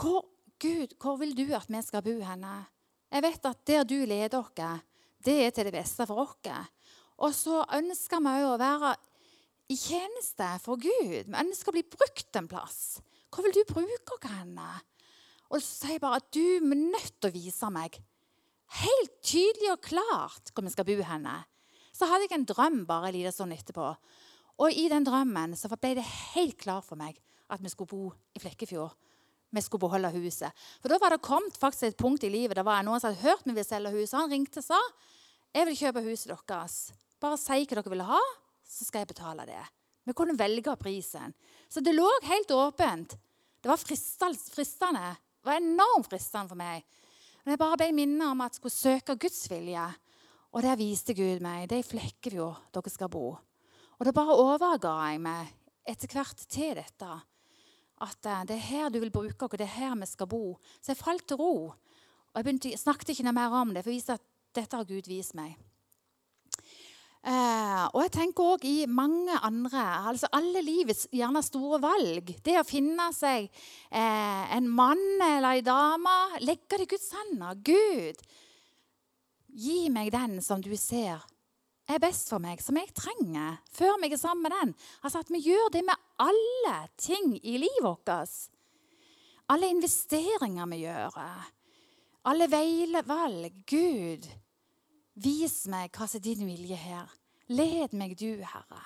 [0.00, 0.24] hvor,
[0.60, 2.54] Gud, hvor vil du at vi skal bo henne?
[3.14, 4.82] Jeg vet at der du leder oss,
[5.24, 6.50] det er til det beste for oss.
[7.22, 8.94] Og så ønsker vi òg å være
[9.72, 11.30] i tjeneste for Gud.
[11.30, 12.98] Vi ønsker å bli brukt en plass.
[13.34, 14.68] Hvor vil du bruke oss henne?
[15.50, 17.98] Og så sier jeg bare at du er nødt til å vise meg
[18.80, 21.34] helt tydelig og klart hvor vi skal bo henne.
[21.94, 23.90] Så hadde jeg en drøm bare en liten stund etterpå.
[24.62, 27.18] Og i den drømmen så ble det helt klart for meg
[27.50, 28.94] at vi skulle bo i Flekkefjord.
[29.54, 30.50] Vi skulle beholde huset.
[30.82, 33.22] For da var det kommet faktisk et punkt i livet der var noen som hadde
[33.22, 34.18] hørt vi ville selge huset.
[34.18, 34.80] Han ringte og sa
[35.54, 36.78] jeg vil kjøpe huset deres.
[37.22, 38.22] Bare si hva dere vil ha,
[38.66, 39.62] så skal jeg betale det.
[40.04, 41.32] Vi kunne velge prisen.
[41.68, 43.16] Så det lå helt åpent.
[43.60, 45.16] Det var fristende.
[45.40, 46.84] Det var enormt fristende for meg.
[47.44, 49.84] Men jeg bare ble minnet om at jeg skulle søke Guds vilje.
[50.54, 53.34] Og der viste Gud meg det er i Flekkefjord dere skal bo.
[53.98, 55.52] Og da bare overga jeg meg
[55.88, 57.10] etter hvert til dette.
[58.04, 60.56] At eh, det er her du vil bruke oss, det er her vi skal bo.
[60.80, 61.54] Så jeg falt til ro.
[61.72, 64.24] Og jeg, begynte, snakket ikke noe mer om det, for å vise at
[64.56, 65.54] dette har Gud vist meg.
[67.24, 72.34] Eh, og jeg tenker òg i mange andre altså Alle livets gjerne store valg.
[72.44, 76.16] Det å finne seg eh, en mann eller ei dame.
[76.44, 77.56] Legge det i Guds hender.
[77.64, 78.20] Gud,
[79.56, 81.24] gi meg den som du ser
[81.84, 84.70] er best for meg, som jeg trenger, før meg er sammen med den.
[85.04, 88.08] Altså At vi gjør det med alle ting i livet vårt.
[89.52, 91.18] Alle investeringer vi gjør.
[92.24, 93.60] Alle veilevalg.
[93.68, 94.28] Gud,
[95.14, 97.12] vis meg hva som er din vilje her.
[97.52, 98.82] Led meg, du, Herre.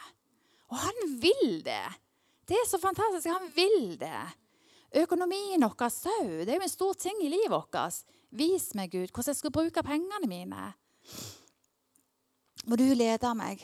[0.68, 1.84] Og han vil det.
[2.48, 3.30] Det er så fantastisk.
[3.32, 4.24] Han vil det.
[5.02, 6.44] Økonomien vår òg.
[6.44, 8.04] Det er jo en stor ting i livet vårt.
[8.30, 10.72] Vis meg, Gud, hvordan jeg skal bruke pengene mine
[12.68, 13.62] må du lede meg.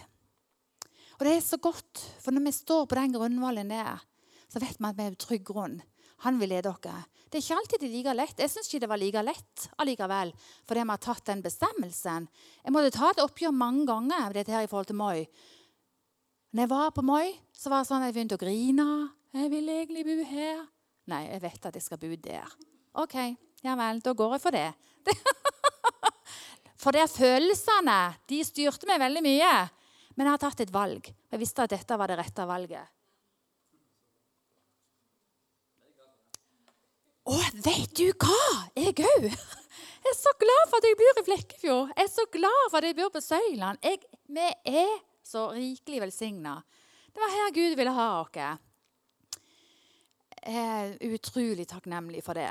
[1.19, 4.01] Og det er så godt, for når vi står på den grunnvollen der,
[4.51, 5.77] så vet vi at vi er på trygg grunn.
[6.25, 7.03] Han vil lede dere.
[7.29, 8.39] Det er ikke alltid det er like lett.
[8.39, 10.31] Jeg syns ikke det var like lett allikevel,
[10.69, 12.29] fordi vi har tatt den bestemmelsen.
[12.63, 15.25] Jeg måtte ta et oppgjør mange ganger dette her i forhold til Moi.
[16.55, 18.89] Når jeg var på Moi, så var det sånn at jeg begynte å grine.
[19.35, 20.69] 'Jeg vil egentlig bo her.'
[21.11, 22.53] Nei, jeg vet at jeg skal bo der.
[23.03, 23.17] OK,
[23.67, 24.69] ja vel, da går jeg for det.
[26.85, 29.53] For det er følelsene de styrte meg veldig mye.
[30.15, 31.09] Men jeg har tatt et valg.
[31.33, 32.94] Jeg visste at dette var det rette valget.
[37.25, 38.41] Å, vet du hva?
[38.77, 39.31] Jeg òg.
[40.05, 41.93] Jeg er så glad for at jeg bor i Flekkefjord.
[41.97, 43.81] Jeg er så glad for at jeg bor på Søyland.
[43.81, 44.91] Jeg, vi er
[45.25, 46.59] så rikelig velsigna.
[47.09, 48.37] Det var her Gud ville ha oss.
[50.45, 52.51] Jeg er utrolig takknemlig for det.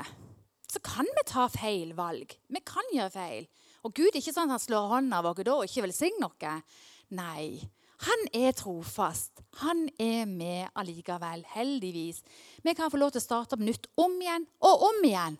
[0.66, 2.34] Så kan vi ta feil valg.
[2.50, 3.46] Vi kan gjøre feil.
[3.86, 6.32] Og Gud er ikke sånn at han slår hånda av oss da og ikke velsigner
[6.32, 6.82] oss.
[7.14, 7.62] Nei.
[8.04, 9.42] Han er trofast.
[9.62, 11.44] Han er med allikevel.
[11.54, 12.22] Heldigvis.
[12.62, 15.38] Vi kan få lov til å starte på nytt om igjen og om igjen.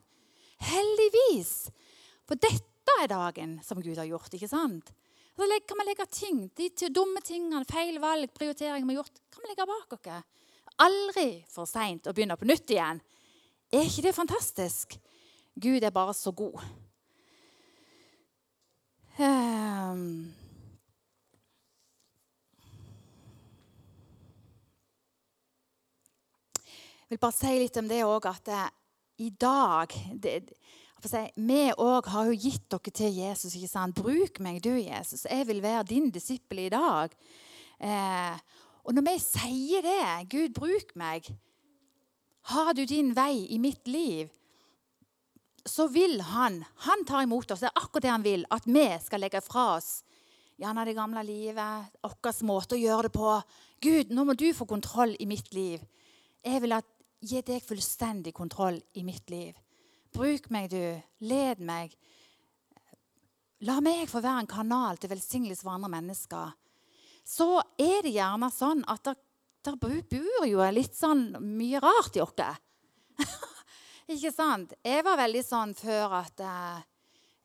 [0.65, 1.55] Heldigvis.
[2.25, 4.33] For dette er dagen som Gud har gjort.
[4.33, 4.93] ikke sant?
[5.35, 9.43] Så kan vi legge ting, de dumme tingene, feil valg, prioriteringer vi har gjort, kan
[9.43, 10.31] vi legge bak oss.
[10.85, 13.01] Aldri for seint å begynne på nytt igjen.
[13.75, 14.97] Er ikke det fantastisk?
[15.55, 16.63] Gud er bare så god.
[19.19, 20.35] Um,
[27.15, 28.63] vil bare si litt om det òg, at det,
[29.23, 30.35] i dag det,
[31.07, 33.55] si, Vi òg har jo gitt dere til Jesus.
[33.55, 33.95] ikke sant?
[33.95, 35.27] Bruk meg, du, Jesus.
[35.31, 37.15] Jeg vil være din disippel i dag.
[37.79, 38.39] Eh,
[38.85, 41.29] og når vi sier det, Gud, bruk meg,
[42.51, 44.33] har du din vei i mitt liv,
[45.65, 47.61] så vil han Han tar imot oss.
[47.61, 48.45] Det er akkurat det han vil.
[48.51, 50.03] At vi skal legge fra oss
[50.61, 53.31] gjerne det gamle livet, vår måte å gjøre det på.
[53.83, 55.83] Gud, nå må du få kontroll i mitt liv.
[56.45, 56.87] Jeg vil at,
[57.25, 59.57] gi deg fullstendig kontroll i mitt liv.
[60.15, 61.01] Bruk meg, du.
[61.27, 61.95] Led meg.
[63.65, 66.53] La meg få være en kanal til velsignelse for andre mennesker.
[67.25, 69.09] Så er det gjerne sånn at
[69.65, 72.61] der, bor jo litt sånn mye rart i oss.
[74.13, 74.75] Ikke sant?
[74.85, 76.83] Jeg var veldig sånn før at eh,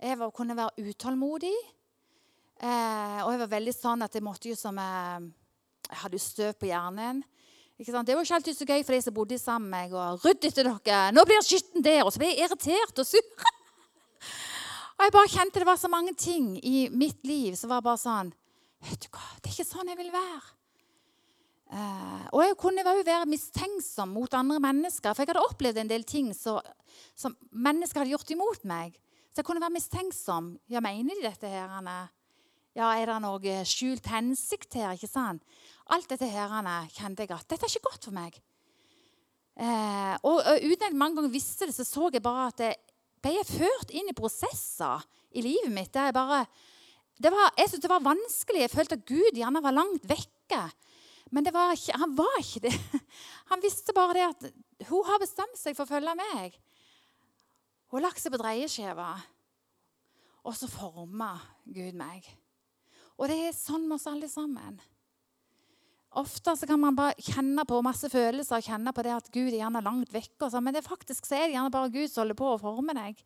[0.04, 1.56] jeg var, kunne være utålmodig.
[2.60, 5.30] Eh, og jeg var veldig sånn at jeg måtte jo som eh,
[5.88, 7.24] Jeg hadde jo støv på hjernen.
[7.80, 9.94] Det var ikke alltid så gøy for de som bodde sammen med meg.
[9.96, 11.00] og Rydd etter dere!
[11.16, 12.02] Nå blir skitten der!
[12.04, 13.24] Og så ble jeg irritert og sur.
[15.00, 18.02] og jeg bare kjente det var så mange ting i mitt liv som var bare
[18.02, 18.34] sånn
[18.84, 20.54] Vet du hva, det er ikke sånn jeg vil være.
[21.70, 25.92] Uh, og jeg kunne jo være mistenksom mot andre mennesker, for jeg hadde opplevd en
[25.92, 26.56] del ting så,
[27.12, 28.96] som mennesker hadde gjort imot meg.
[29.36, 30.54] Så jeg kunne være mistenksom.
[30.72, 31.76] Ja, mener de dette her?
[32.80, 34.94] Ja, er det noe skjult hensikt her?
[34.96, 35.44] ikke sant?
[35.92, 36.54] Alt dette her
[36.94, 38.38] kjente jeg at dette er ikke godt for meg.
[39.60, 42.64] Eh, og, og, uten at jeg mange ganger visste det, så så jeg bare at
[42.64, 42.78] jeg
[43.20, 45.04] ble ført inn i prosesser
[45.36, 46.46] i livet mitt der jeg bare
[47.20, 48.64] var, Jeg syntes det var vanskelig.
[48.64, 50.64] Jeg følte at Gud gjerne var langt vekke.
[51.36, 52.74] Men var ikke, han var ikke det.
[53.52, 56.56] Han visste bare det at hun har bestemt seg for å følge meg.
[57.92, 59.12] Hun har lagt seg på dreieskiva.
[60.48, 62.24] Og så former Gud meg.
[63.20, 64.80] Og det er sånn med oss alle sammen.
[66.18, 69.52] Ofte så kan man bare kjenne på masse følelser og kjenne på det at Gud
[69.52, 70.48] er gjerne langt vekke.
[70.50, 72.62] Sånn, men det er faktisk så er det gjerne bare Gud som holder på å
[72.62, 73.20] forme deg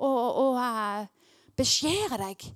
[0.00, 2.48] og, og, og uh, beskjære deg.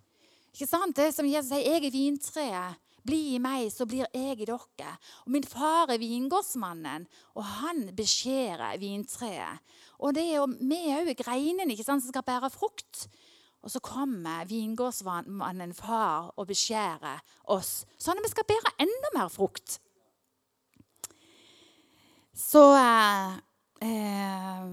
[0.55, 0.97] Ikke sant?
[0.97, 2.81] Det som Jesus sier, 'Jeg er vintreet'.
[3.05, 4.93] Bli i meg, så blir jeg i dere.
[5.27, 7.05] Og min far er vingårdsmannen,
[7.37, 9.61] og han beskjærer vintreet.
[10.01, 13.05] Og det er jo vi òg greinene som skal bære frukt.
[13.65, 17.23] Og så kommer vingårdsmannen far og beskjærer
[17.55, 19.79] oss, sånn at vi skal bære enda mer frukt.
[22.35, 23.39] Så eh,
[23.89, 24.69] eh,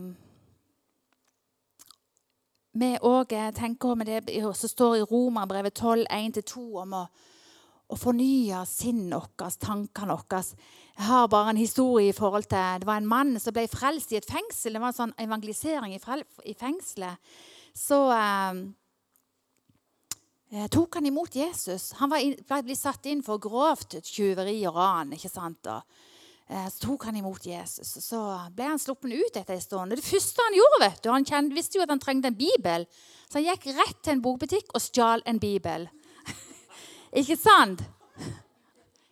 [2.71, 7.06] Vi òg tenker med det som står i Romerbrevet 12, 1-2 om å
[7.91, 10.41] å fornye sinnet vårt, tankene våre.
[10.95, 14.12] Jeg har bare en historie i forhold til Det var en mann som ble frelst
[14.13, 14.73] i et fengsel.
[14.73, 17.19] Det var en sånn evangelisering i, fengselet.
[17.75, 18.62] Så eh,
[20.72, 21.92] tok han imot Jesus.
[22.02, 25.14] Han var, ble satt inn for grovt tyveri og ran.
[25.16, 25.70] ikke sant?
[26.52, 27.94] Eh, så tok han imot Jesus.
[27.96, 28.20] og Så
[28.56, 29.96] ble han sluppet ut etter en stund.
[29.96, 32.86] Det første han gjorde, vet du, han kjente, visste jo at han trengte en bibel,
[33.30, 35.88] så han gikk rett til en bokbutikk og stjal en bibel.
[37.22, 37.86] Ikke sant?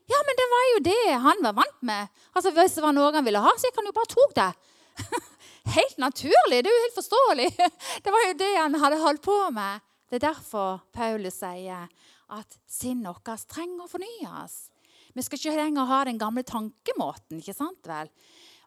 [0.09, 2.11] Ja, men det var jo det han var vant med.
[2.33, 4.51] Altså, Hvis det var noe han ville ha, så gikk han jo bare tok det.
[5.77, 6.63] Helt naturlig.
[6.65, 7.49] Det er jo helt forståelig.
[8.03, 9.83] Det var jo det han hadde holdt på med.
[10.09, 11.87] Det er derfor Paulus sier
[12.29, 14.69] at sinnet vårt trenger å fornyes.
[15.13, 17.39] Vi skal ikke lenger ha den gamle tankemåten.
[17.39, 18.09] ikke sant vel?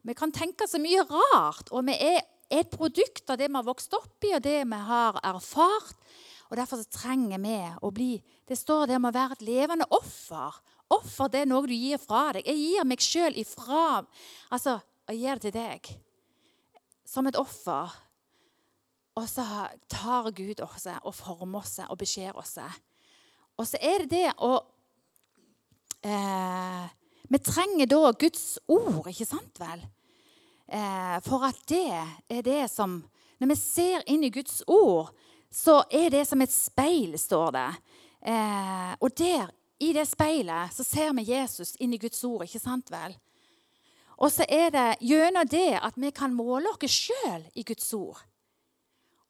[0.03, 3.67] Vi kan tenke så mye rart, og vi er et produkt av det vi har
[3.67, 5.99] vokst opp i, og det vi har erfart.
[6.51, 8.13] Og Derfor trenger vi å bli
[8.47, 10.59] Det står det om å være et levende offer.
[10.93, 12.45] Offer det er noe du gir fra deg.
[12.45, 14.03] Jeg gir meg sjøl ifra
[14.53, 15.93] Altså, jeg gir det til deg
[17.09, 17.89] som et offer.
[19.20, 19.44] Og så
[19.92, 22.57] tar Gud oss og former oss og beskjeder oss.
[23.61, 24.55] Og så er det det å
[26.01, 26.87] eh,
[27.29, 29.85] Vi trenger da Guds ord, ikke sant vel?
[30.72, 31.88] Eh, for at det
[32.33, 33.03] er det som
[33.42, 35.11] Når vi ser inn i Guds ord,
[35.51, 37.70] så er det som et speil, står det.
[38.22, 39.51] Eh, og der,
[39.83, 43.16] i det speilet, så ser vi Jesus inn i Guds ord, ikke sant vel?
[44.22, 48.22] Og så er det gjennom det at vi kan måle oss sjøl i Guds ord.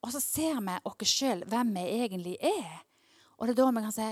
[0.03, 2.81] Og så ser vi oss sjøl hvem vi egentlig er.
[3.39, 4.09] Og det er da vi kan si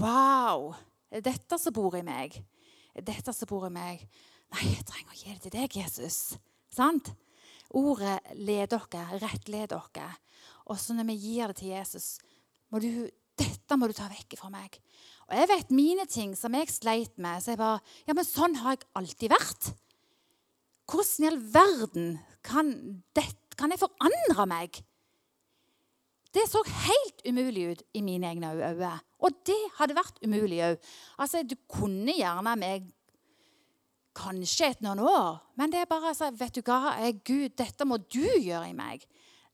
[0.00, 0.72] Wow!
[1.10, 2.34] Det dette som bor i meg.
[2.94, 4.02] Det dette som bor i meg.
[4.54, 6.18] Nei, jeg trenger å gi det til deg, Jesus.
[6.74, 7.12] Sant?
[7.78, 10.10] Ordet leder dere, rettleder dere.
[10.66, 12.16] Og så når vi gir det til Jesus
[12.74, 14.78] må du, Dette må du ta vekk fra meg.
[15.28, 17.42] Og jeg vet mine ting som jeg sleit med.
[17.42, 19.70] Så jeg bare Ja, men sånn har jeg alltid vært.
[20.86, 22.12] Hvordan i all verden
[22.46, 22.72] kan,
[23.14, 23.26] det,
[23.58, 24.80] kan jeg forandre meg?
[26.34, 28.92] Det så helt umulig ut i mine egne øyne.
[29.24, 30.88] Og det hadde vært umulig òg.
[31.18, 32.90] Altså, du kunne gjerne meg
[34.16, 37.98] kanskje et noen år, men det er bare altså, Vet du hva, Gud, dette må
[38.00, 39.04] du gjøre i meg.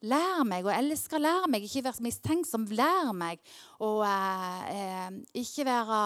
[0.03, 2.67] Lær meg å elske, lær meg ikke være mistenksom.
[2.75, 3.39] Lær meg
[3.83, 6.01] å eh, eh, ikke være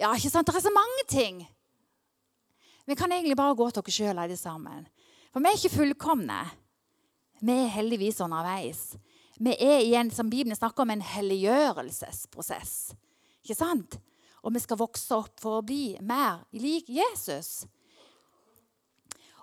[0.00, 0.48] Ja, ikke sant?
[0.48, 1.42] Det er så mange ting.
[2.86, 4.86] Vi kan egentlig bare gå til oss sjøl alle sammen.
[5.32, 6.38] For vi er ikke fullkomne.
[7.44, 8.94] Vi er heldigvis underveis.
[9.38, 12.94] Vi er i en, som Bibelen snakker om, en helliggjørelsesprosess.
[13.44, 13.98] Ikke sant?
[14.42, 17.66] Og vi skal vokse opp for å bli mer lik Jesus.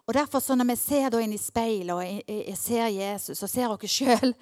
[0.03, 3.71] Og derfor så Når vi ser inn i speilet og jeg ser Jesus og ser
[3.71, 4.33] oss sjøl,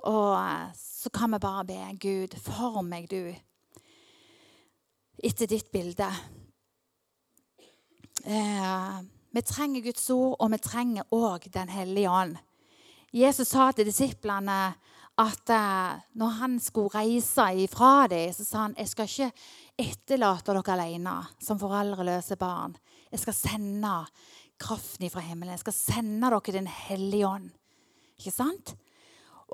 [1.06, 3.34] så kan vi bare be Gud, form meg, du,
[5.22, 6.08] etter ditt bilde.
[8.24, 8.98] Eh,
[9.30, 12.36] vi trenger Guds ord, og vi trenger òg Den hellige ånd.
[13.14, 14.60] Jesus sa til disiplene
[15.16, 19.28] at eh, når han skulle reise ifra dem, så sa han jeg skal ikke
[19.86, 22.76] etterlate dere alene som foreldreløse barn.
[23.12, 23.94] Jeg skal sende
[24.60, 25.54] kraften fra himmelen.
[25.54, 27.48] Jeg skal sende dere Den hellige ånd.
[28.18, 28.74] Ikke sant?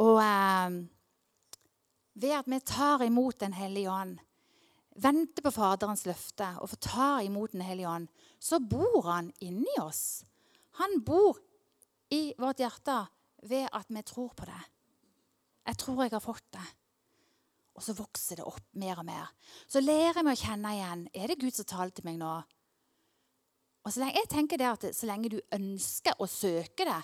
[0.01, 0.83] Og eh,
[2.15, 4.19] ved at vi tar imot Den hellige ånd,
[4.97, 8.09] venter på Faderens løfte og får ta imot Den hellige ånd,
[8.41, 10.25] så bor han inni oss.
[10.83, 11.39] Han bor
[12.11, 13.05] i vårt hjerte
[13.49, 14.63] ved at vi tror på det.
[15.67, 16.65] Jeg tror jeg har fått det.
[17.73, 19.31] Og så vokser det opp mer og mer.
[19.71, 22.33] Så lærer meg å kjenne igjen er det Gud som taler til meg nå.
[23.83, 27.01] Og så lenge, jeg tenker det at så lenge du ønsker å søke det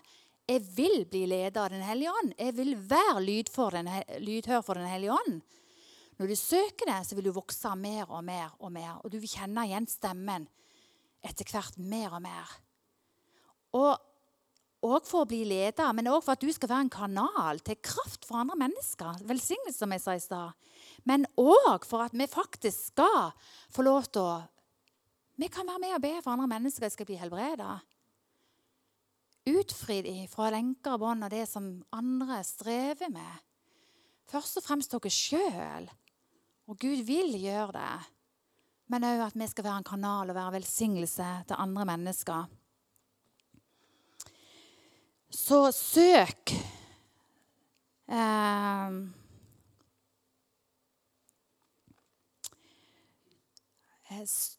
[0.48, 2.35] Jeg vil bli leder av Den hellige ånd.
[2.38, 5.42] Jeg vil være lydhør for Den hellige ånd.
[6.18, 8.96] Når du søker det, så vil du vokse mer og mer og mer.
[9.05, 10.48] Og du vil kjenne igjen stemmen
[11.22, 12.55] etter hvert mer og mer.
[13.77, 14.08] Og
[14.85, 17.79] òg for å bli leder, men òg for at du skal være en kanal til
[17.83, 19.25] kraft for andre mennesker.
[19.27, 20.71] Velsignelse, som jeg sa i stad.
[21.09, 23.33] Men òg for at vi faktisk skal
[23.75, 24.38] få lov til å
[25.38, 27.77] Vi kan være med og be for andre mennesker skal bli helbreda.
[29.47, 33.45] Utfridd fra lenker og bånd og det som andre strever med.
[34.27, 35.87] Først og fremst dere sjøl.
[36.67, 37.95] Og Gud vil gjøre det.
[38.91, 42.51] Men òg at vi skal være en kanal og være velsignelse til andre mennesker.
[45.31, 46.55] Så søk
[48.09, 48.99] eh,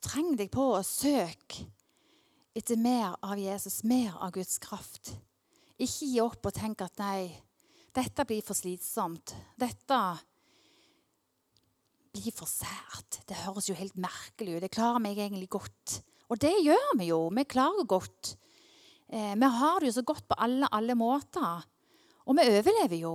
[0.06, 1.66] Treng deg på å søke
[2.58, 5.14] etter mer av Jesus, mer av Guds kraft.
[5.80, 7.30] Ikke gi opp og tenk at nei,
[7.96, 9.34] dette blir for slitsomt.
[9.60, 10.00] Dette
[12.14, 13.22] blir for sært.
[13.30, 14.64] Det høres jo helt merkelig ut.
[14.66, 16.00] Det klarer meg egentlig godt.
[16.30, 17.22] Og det gjør vi jo.
[17.34, 18.36] Vi klarer godt.
[19.10, 21.66] Eh, vi har det jo så godt på alle, alle måter.
[22.30, 23.14] Og vi overlever jo.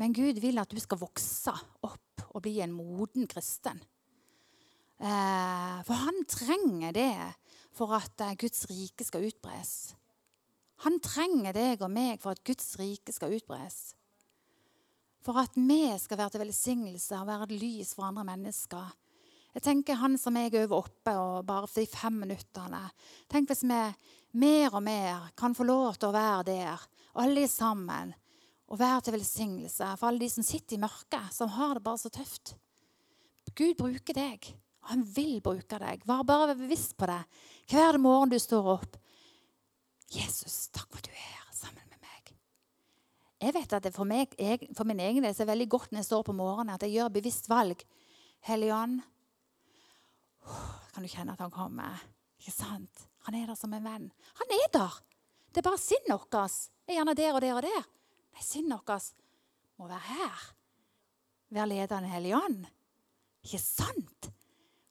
[0.00, 1.54] Men Gud vil at du skal vokse
[1.86, 3.78] opp og bli en moden kristen.
[5.00, 7.14] Eh, for han trenger det
[7.76, 9.94] for at eh, Guds rike skal utbres.
[10.84, 13.94] Han trenger deg og meg for at Guds rike skal utbres.
[15.20, 18.92] For at vi skal være til velsignelse og være et lys for andre mennesker.
[19.54, 22.84] Jeg tenker Han som jeg øver oppe og bare for de fem minuttene
[23.28, 23.80] Tenk hvis vi
[24.38, 26.88] mer og mer kan få lov til å være der,
[27.20, 28.14] alle sammen,
[28.70, 31.98] og være til velsignelse for alle de som sitter i mørket, som har det bare
[31.98, 32.54] så tøft.
[33.58, 34.52] Gud bruker deg,
[34.84, 36.04] og han vil bruke deg.
[36.06, 37.22] Vær bare bevisst på det
[37.70, 38.96] hver morgen du står opp.
[40.10, 42.32] Jesus, takk for at du er her sammen med meg.
[43.42, 46.02] Jeg vet at for, meg, jeg, for min egen del er det veldig godt når
[46.04, 47.82] jeg står på morgenen, at jeg gjør bevisst valg.
[48.46, 49.00] Hellige Ånd,
[50.94, 52.02] kan du kjenne at han kommer?
[52.40, 53.09] Ikke sant?
[53.28, 54.10] Han er der som en venn.
[54.40, 54.98] Han er der!
[55.50, 56.36] Det er bare sinnet vårt
[56.90, 57.88] er gjerne der og der og der.
[58.34, 59.10] Nei, sinnet vårt
[59.78, 60.44] må være her.
[61.50, 62.60] Være leder av Den hellige ånd.
[63.44, 64.30] Ikke sant?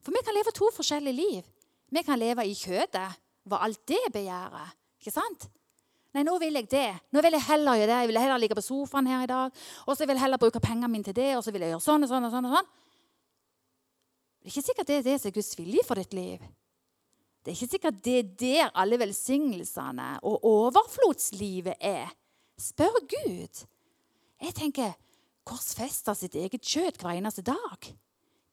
[0.04, 1.48] For vi kan leve to forskjellige liv.
[1.90, 3.08] Vi kan leve i kjødet,
[3.48, 4.76] hva alt det begjærer.
[5.00, 5.48] Ikke sant?
[6.14, 6.88] Nei, nå vil jeg det.
[7.14, 7.98] Nå vil jeg heller gjøre det.
[8.02, 9.60] Jeg vil heller ligge på sofaen her i dag.
[9.86, 11.30] Og så vil jeg heller bruke pengene mine til det.
[11.38, 12.48] Og så vil jeg gjøre sånn og sånn og sånn.
[12.48, 12.70] og sånn.
[14.40, 16.42] Det er ikke sikkert det er det som er Guds vilje for ditt liv.
[17.40, 22.10] Det er ikke sikkert det er der alle velsignelsene og overflodslivet er.
[22.60, 23.62] Spør Gud.
[24.40, 24.92] Jeg tenker
[25.48, 27.88] korsfester sitt eget kjøtt hver eneste dag.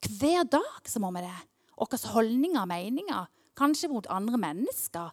[0.08, 1.36] Hver dag så må vi det.
[1.78, 5.12] Våre holdninger og meninger, kanskje mot andre mennesker.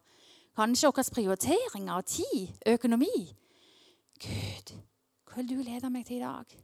[0.55, 3.27] Kanskje våre prioriteringer av tid, økonomi.
[4.23, 4.75] Gud,
[5.27, 6.59] hva vil du lede meg til i dag?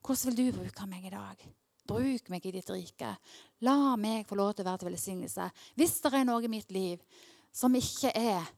[0.00, 1.50] Hvordan vil du bruke meg i dag?
[1.90, 3.10] Bruk meg i ditt rike.
[3.66, 5.50] La meg få lov til å være til velsignelse.
[5.74, 7.02] Hvis det er noe i mitt liv
[7.52, 8.48] som ikke er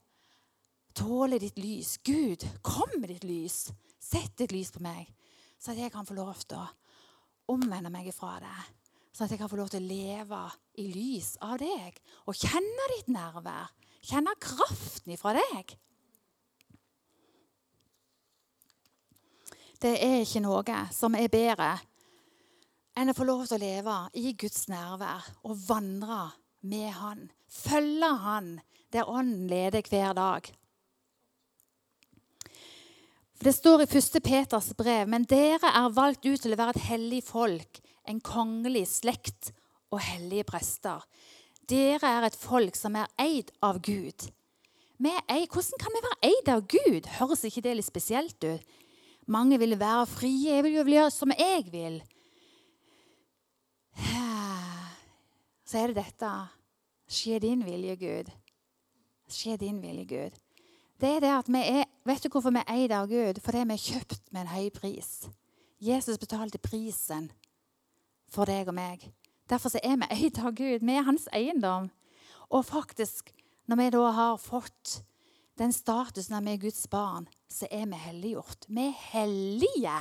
[0.92, 1.96] Tåler ditt lys.
[2.04, 3.70] Gud, kom med ditt lys.
[3.96, 5.06] Sett ditt lys på meg,
[5.56, 6.66] så at jeg kan få lov til å
[7.54, 8.64] omvende meg ifra det.
[9.12, 10.40] Sånn at jeg kan få lov til å leve
[10.80, 13.70] i lys av deg og kjenne ditt nærvær.
[14.02, 15.76] Kjenne kraften ifra deg.
[19.82, 21.70] Det er ikke noe som er bedre
[22.99, 26.24] enn å få lov til å leve i Guds nærvær og vandre
[26.68, 27.30] med Han.
[27.49, 28.51] Følge Han
[28.93, 30.51] der Ånden leder hver dag.
[33.43, 34.20] Det står i 1.
[34.22, 38.86] Peters brev.: Men dere er valgt ut til å være et hellig folk, en kongelig
[39.01, 39.51] slekt
[39.90, 41.03] og hellige prester.
[41.68, 44.28] Dere er et folk som er eid av Gud.
[45.03, 47.09] Eid, hvordan kan vi være eid av Gud?
[47.18, 48.62] Høres ikke det litt spesielt ut?
[49.26, 50.55] Mange vil være frie.
[50.55, 51.99] Jeg vil jo gjøre som jeg vil.
[55.68, 56.32] Så er det dette
[57.12, 58.30] Skje din vilje, Gud.
[59.28, 60.38] Skje din vilje, Gud.
[61.01, 63.40] Det er det at vi er, Vet du hvorfor vi er eid av Gud?
[63.43, 65.28] Fordi vi er kjøpt med en høy pris.
[65.82, 67.30] Jesus betalte prisen
[68.30, 69.05] for deg og meg.
[69.51, 70.82] Derfor er vi eid av Gud.
[70.82, 71.90] Vi er hans eiendom.
[72.51, 73.32] Og faktisk,
[73.66, 75.03] når vi da har fått
[75.59, 78.66] den statusen at vi er Guds barn, så er vi helliggjort.
[78.68, 79.97] Vi er hellige.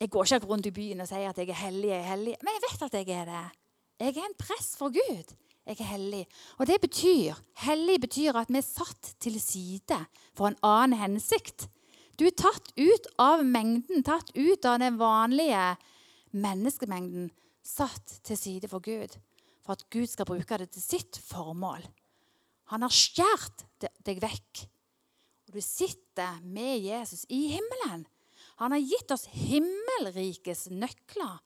[0.00, 2.34] Jeg går ikke rundt i byen og sier at jeg er hellig, jeg er hellig.
[2.42, 3.44] men jeg vet at jeg er det.
[4.00, 5.32] Jeg er en press for Gud.
[5.66, 6.26] Jeg er hellig.
[6.58, 7.34] Og det betyr,
[7.64, 9.98] Hellig betyr at vi er satt til side
[10.36, 11.68] for en annen hensikt.
[12.18, 15.76] Du er tatt ut av mengden, tatt ut av den vanlige
[16.36, 17.30] menneskemengden,
[17.64, 19.16] satt til side for Gud.
[19.64, 21.82] For at Gud skal bruke det til sitt formål.
[22.70, 23.66] Han har skjært
[24.06, 24.66] deg vekk.
[25.48, 28.06] Og du sitter med Jesus i himmelen.
[28.62, 31.38] Han har gitt oss himmelrikets nøkler.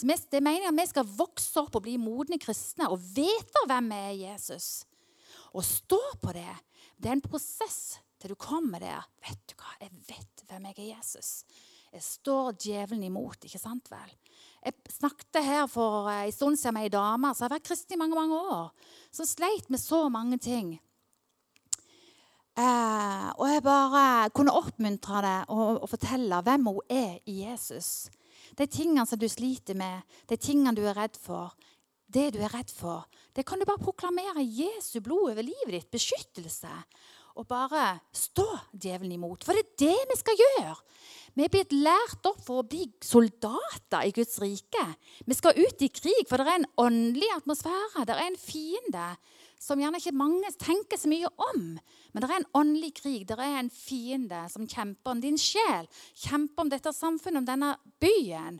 [0.00, 3.98] Det mener at vi skal vokse opp og bli modne kristne og vite hvem vi
[4.00, 4.68] er Jesus.
[5.52, 6.52] Og stå på det.
[6.96, 9.04] Det er en prosess til du kommer der.
[9.24, 9.74] Vet du hva?
[9.80, 11.30] Jeg vet hvem jeg er Jesus.
[11.90, 14.12] Jeg står djevelen imot, ikke sant vel?
[14.62, 17.96] Jeg snakket her for eh, en stund siden med ei dame som har vært kristen
[17.96, 18.68] i mange mange år.
[19.10, 20.76] Som sleit med så mange ting.
[22.60, 28.10] Eh, og jeg bare kunne oppmuntre det og, og fortelle hvem hun er i Jesus.
[28.58, 31.54] De tingene som du sliter med, de tingene du er redd for,
[32.10, 33.06] det du er redd for,
[33.36, 36.72] det kan du bare proklamere Jesu blod over livet ditt, beskyttelse.
[37.38, 38.44] Og bare stå
[38.74, 39.44] djevelen imot.
[39.46, 40.74] For det er det vi skal gjøre.
[41.38, 44.82] Vi er blitt lært opp for å bli soldater i Guds rike.
[45.24, 48.04] Vi skal ut i krig, for det er en åndelig atmosfære.
[48.08, 49.06] Det er en fiende
[49.60, 51.64] som gjerne ikke mange tenker så mye om.
[52.12, 53.26] Men det er en åndelig krig.
[53.28, 55.88] Det er en fiende som kjemper om din sjel.
[56.16, 58.56] Kjemper om dette samfunnet, om denne byen.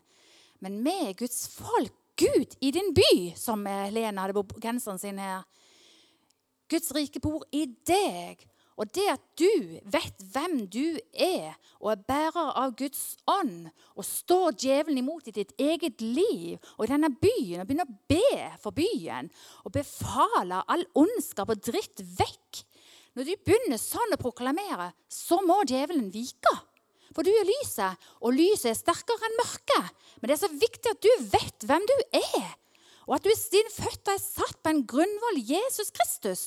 [0.61, 1.97] Men vi er Guds folk.
[2.21, 5.47] Gud i din by, som Lena hadde på genseren sin her.
[6.69, 8.43] Guds rike bor i deg.
[8.81, 9.51] Og det at du
[9.93, 15.35] vet hvem du er, og er bærer av Guds ånd, og står djevelen imot i
[15.37, 19.29] ditt eget liv og i denne byen, og begynner å be for byen
[19.67, 22.65] og befaler all ondskap og dritt vekk
[23.19, 26.53] Når du begynner sånn å proklamere, så må djevelen vike.
[27.11, 29.89] For du er lyset, og lyset er sterkere enn mørket.
[30.21, 32.53] Men det er så viktig at du vet hvem du er,
[33.11, 36.43] og at du dine føtter er satt på en grunnvoll Jesus Kristus.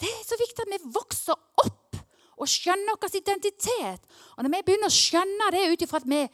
[0.00, 2.00] Det er så viktig at vi vokser opp
[2.40, 4.06] og skjønner vår identitet.
[4.36, 6.24] Og når vi begynner å skjønne det ut ifra at vi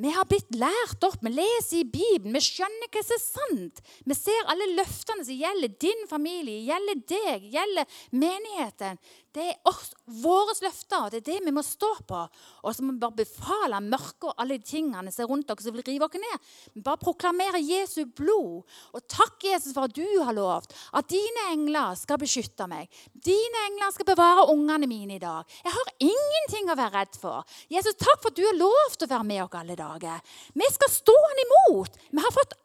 [0.00, 3.80] vi har blitt lært opp, vi leser i Bibelen, vi skjønner hva som er sant.
[4.08, 9.00] Vi ser alle løftene som gjelder din familie, gjelder deg, gjelder menigheten.
[9.30, 12.20] Det er oss, våre løfter, det er det vi må stå på.
[12.66, 15.62] Og så må vi bare befale mørket og alle de tingene som er rundt dere
[15.62, 16.48] som vil rive oss ned.
[16.74, 18.66] Vi bare proklamere Jesu blod.
[18.90, 22.90] Og takk, Jesus, for at du har lovt at dine engler skal beskytte meg.
[23.14, 25.46] Dine engler skal bevare ungene mine i dag.
[25.62, 27.46] Jeg har ingenting å være redd for.
[27.70, 30.34] Jesus, takk for at du har lovt å være med oss alle dager.
[30.58, 32.02] Vi skal stå han imot.
[32.10, 32.58] Vi har fått.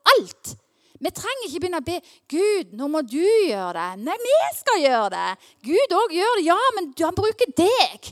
[1.05, 1.99] Vi trenger ikke begynne å be
[2.31, 4.05] Gud, nå må du gjøre det.
[4.07, 5.49] Nei, vi skal gjøre det.
[5.67, 8.09] Gud òg gjør det, ja, men han bruker deg.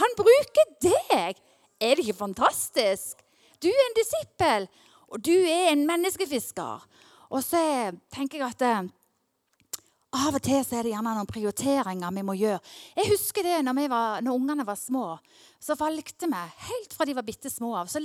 [0.00, 1.42] Han bruker deg.
[1.82, 3.20] Er det ikke fantastisk?
[3.60, 4.66] Du er en disippel,
[5.12, 6.88] og du er en menneskefisker.
[7.32, 7.60] Og så
[8.12, 8.90] tenker jeg at eh,
[10.12, 12.60] av og til så er det gjerne noen prioriteringer vi må gjøre.
[12.96, 15.06] Jeg husker det når, var, når ungene var små.
[15.60, 18.00] Så valgte vi helt fra de var bitte små av, så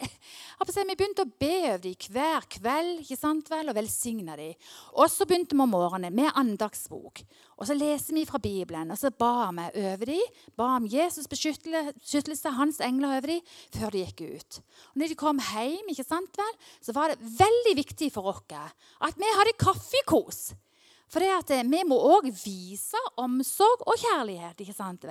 [0.00, 4.54] vi begynte å be over dem hver kveld ikke sant vel, og velsigne dem.
[4.96, 7.22] Og så begynte vi om morgenen med andagsbok.
[7.60, 10.38] Og så leser vi fra Bibelen, og så ba vi over dem.
[10.56, 13.44] Ba om Jesus' beskyttelse, hans engler over dem,
[13.76, 14.62] før de gikk ut.
[14.92, 18.42] Og når de kom hjem, ikke sant vel, så var det veldig viktig for oss
[18.50, 20.50] at vi hadde kaffekos.
[21.10, 24.60] For det at eh, vi må òg vise omsorg og kjærlighet.
[24.62, 25.06] ikke sant?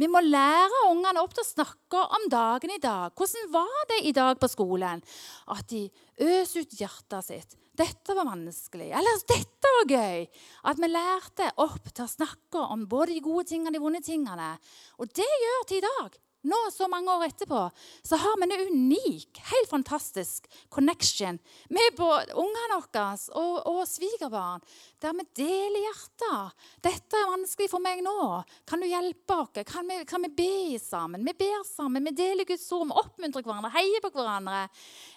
[0.00, 3.12] Vi må lære ungene opp til å snakke om dagen i dag.
[3.16, 5.04] Hvordan var det i dag på skolen?
[5.52, 5.84] At de
[6.22, 7.58] øser ut hjertet sitt.
[7.76, 8.90] Dette var vanskelig.
[8.96, 10.26] Eller dette var gøy.
[10.68, 14.04] At vi lærte opp til å snakke om både de gode tingene og de vonde
[14.04, 14.52] tingene.
[15.00, 17.60] Og det gjør til i dag nå, så mange år etterpå,
[18.02, 21.38] så har vi en unik, helt fantastisk connection
[21.70, 23.04] med ungene våre
[23.38, 24.62] og, og svigerbarn,
[25.02, 26.66] der vi deler hjertet.
[26.82, 28.42] 'Dette er vanskelig for meg nå.
[28.66, 29.62] Kan du hjelpe oss?
[29.68, 33.44] Kan vi, kan vi be sammen?' Vi ber sammen, vi deler Guds ord, vi oppmuntrer
[33.46, 34.64] hverandre, heier på hverandre.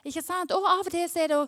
[0.06, 0.54] Ikke sant?
[0.54, 1.42] Og av og til så er det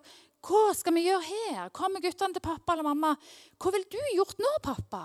[0.47, 1.69] hva skal vi gjøre her?
[1.75, 3.15] Kommer guttene til pappa eller mamma?
[3.57, 5.03] Hva ville du gjort nå, pappa?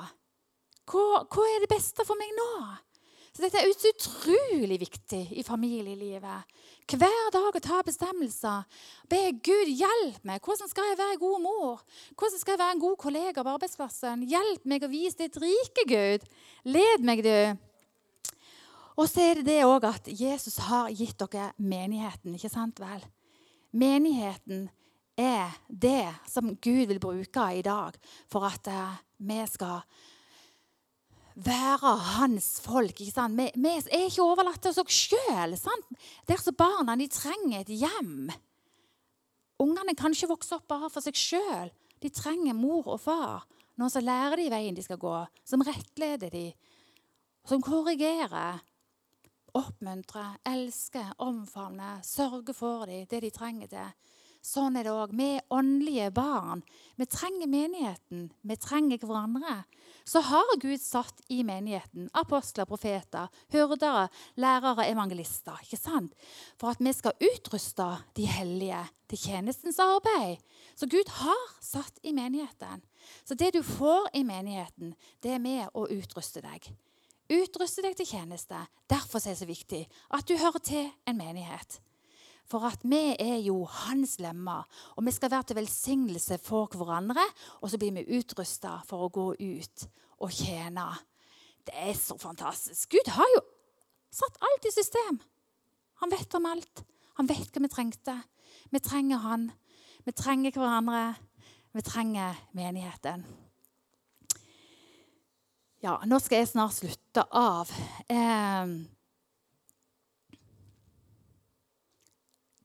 [0.86, 2.50] Hva, hva er det beste for meg nå?
[3.32, 6.50] Så dette er utrolig viktig i familielivet.
[6.92, 8.66] Hver dag å ta bestemmelser.
[9.08, 10.42] Be Gud hjelp meg.
[10.44, 11.80] Hvordan skal jeg være god mor?
[12.12, 14.26] Hvordan skal jeg være en god kollega på arbeidsplassen?
[14.28, 16.28] Hjelp meg å vise ditt rike, Gud.
[16.68, 18.28] Led meg, du.
[19.00, 23.00] Og så er det det òg at Jesus har gitt dere menigheten, ikke sant vel?
[23.72, 24.66] Menigheten
[25.16, 27.96] er det som Gud vil bruke i dag
[28.28, 29.80] for at uh, vi skal
[31.34, 33.00] være hans folk.
[33.00, 35.56] ikke Vi, vi, er ikke overlatt til oss sjøl.
[36.28, 38.30] Disse barna de trenger et hjem.
[39.62, 41.70] Ungene kan ikke vokse opp bare for seg sjøl.
[42.02, 43.46] De trenger mor og far.
[43.78, 45.14] Noen som lærer de veien de skal gå,
[45.48, 46.50] som rettleder de,
[47.48, 48.60] som korrigerer,
[49.56, 53.94] oppmuntrer, elsker, omfavner, sørger for dem det de trenger til.
[54.42, 55.12] Sånn er det òg.
[55.14, 56.64] Vi er åndelige barn.
[56.98, 58.24] Vi trenger menigheten.
[58.42, 59.60] Vi trenger hverandre.
[60.04, 65.60] Så har Gud satt i menigheten apostler, profeter, hyrdere, lærere, evangelister.
[65.62, 66.16] ikke sant?
[66.58, 67.86] For at vi skal utruste
[68.18, 70.42] de hellige til tjenestens arbeid.
[70.74, 72.82] Så Gud har satt i menigheten.
[73.24, 76.66] Så det du får i menigheten, det er med å utruste deg.
[77.30, 78.58] Utruste deg til tjeneste.
[78.90, 81.78] Derfor er det så viktig at du hører til en menighet.
[82.52, 87.24] For at vi er jo hans lemmer, og vi skal være til velsignelse for hverandre.
[87.64, 89.86] Og så blir vi utrusta for å gå ut
[90.20, 90.90] og tjene.
[91.64, 92.90] Det er så fantastisk.
[92.92, 93.42] Gud har jo
[94.12, 95.20] satt alt i system.
[96.02, 96.84] Han vet om alt.
[97.20, 98.16] Han vet hva vi trengte.
[98.72, 99.48] Vi trenger han.
[100.04, 101.04] Vi trenger hverandre.
[101.72, 103.24] Vi trenger menigheten.
[105.82, 107.70] Ja, nå skal jeg snart slutte av.
[108.12, 108.74] Eh,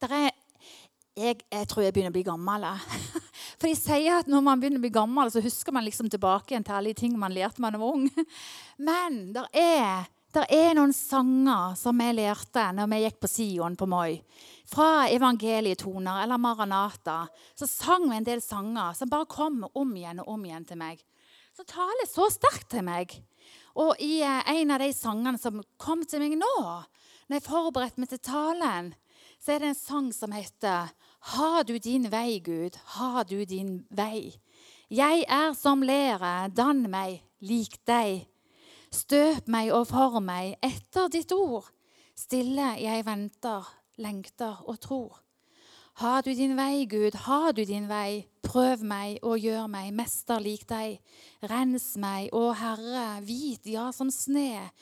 [0.06, 0.32] er,
[1.18, 2.68] jeg, jeg, tror jeg begynner å bli gammel.
[3.58, 6.54] For de sier at når man begynner å bli gammel, så husker man liksom tilbake
[6.54, 8.06] igjen til alle de ting man lærte da man var ung.
[8.89, 10.06] Men det er,
[10.45, 14.20] er, noen sanger som jeg lærte når vi gikk på Sion på Moi.
[14.70, 17.24] Fra evangelietoner eller Maranata.
[17.58, 20.82] Så sang vi en del sanger som bare kom om igjen og om igjen til
[20.84, 21.02] meg.
[21.58, 23.18] Så taler så sterkt til meg.
[23.78, 26.54] Og i eh, en av de sangene som kom til meg nå,
[27.28, 28.93] når jeg forberedte meg til talen,
[29.48, 30.89] så er det en sang som heter
[31.32, 34.36] Ha du din vei, Gud, ha du din vei.
[34.91, 38.26] Jeg er som lere, dann meg lik deg.
[38.91, 41.72] Støp meg og form meg etter ditt ord.
[42.12, 43.64] Stille jeg venter,
[43.95, 45.24] lengter og tror.
[46.04, 48.28] Ha du din vei, Gud, ha du din vei.
[48.43, 51.00] Prøv meg og gjør meg mester lik deg.
[51.48, 54.74] Rens meg, å Herre, hvit, ja, som sne.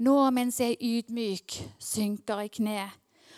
[0.00, 2.88] Nå mens jeg ydmyk synker i kne.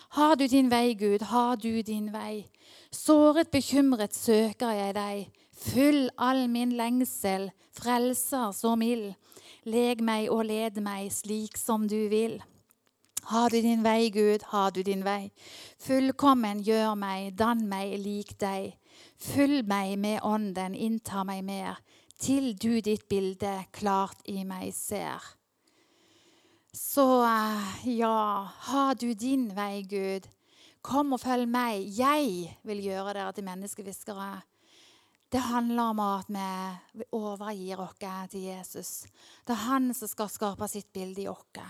[0.08, 2.46] Har du din vei, Gud, har du din vei.
[2.92, 5.42] Såret, bekymret søker jeg deg.
[5.56, 9.14] Fyll all min lengsel, frelser så mild.
[9.66, 12.38] Leg meg og led meg slik som du vil.
[13.26, 15.32] Har du din vei, Gud, har du din vei.
[15.82, 18.76] Fullkommen gjør meg, dann meg lik deg.
[19.18, 21.80] Fyll meg med ånden, innta meg mer,
[22.20, 25.24] til du ditt bilde klart i meg ser.
[26.76, 30.28] Så eh, ja, har du din vei, Gud.
[30.84, 31.86] Kom og følg meg.
[31.96, 34.42] Jeg vil gjøre dere til menneskehviskere.
[35.32, 37.96] Det handler om at vi overgir oss
[38.30, 38.90] til Jesus.
[39.44, 41.64] Det er han som skal skape sitt bilde i oss.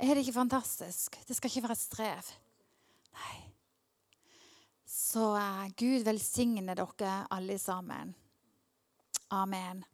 [0.00, 1.20] Er det ikke fantastisk?
[1.28, 2.34] Det skal ikke være et strev.
[3.14, 3.38] Nei.
[4.88, 8.16] Så uh, Gud velsigne dere alle sammen.
[9.30, 9.84] Amen.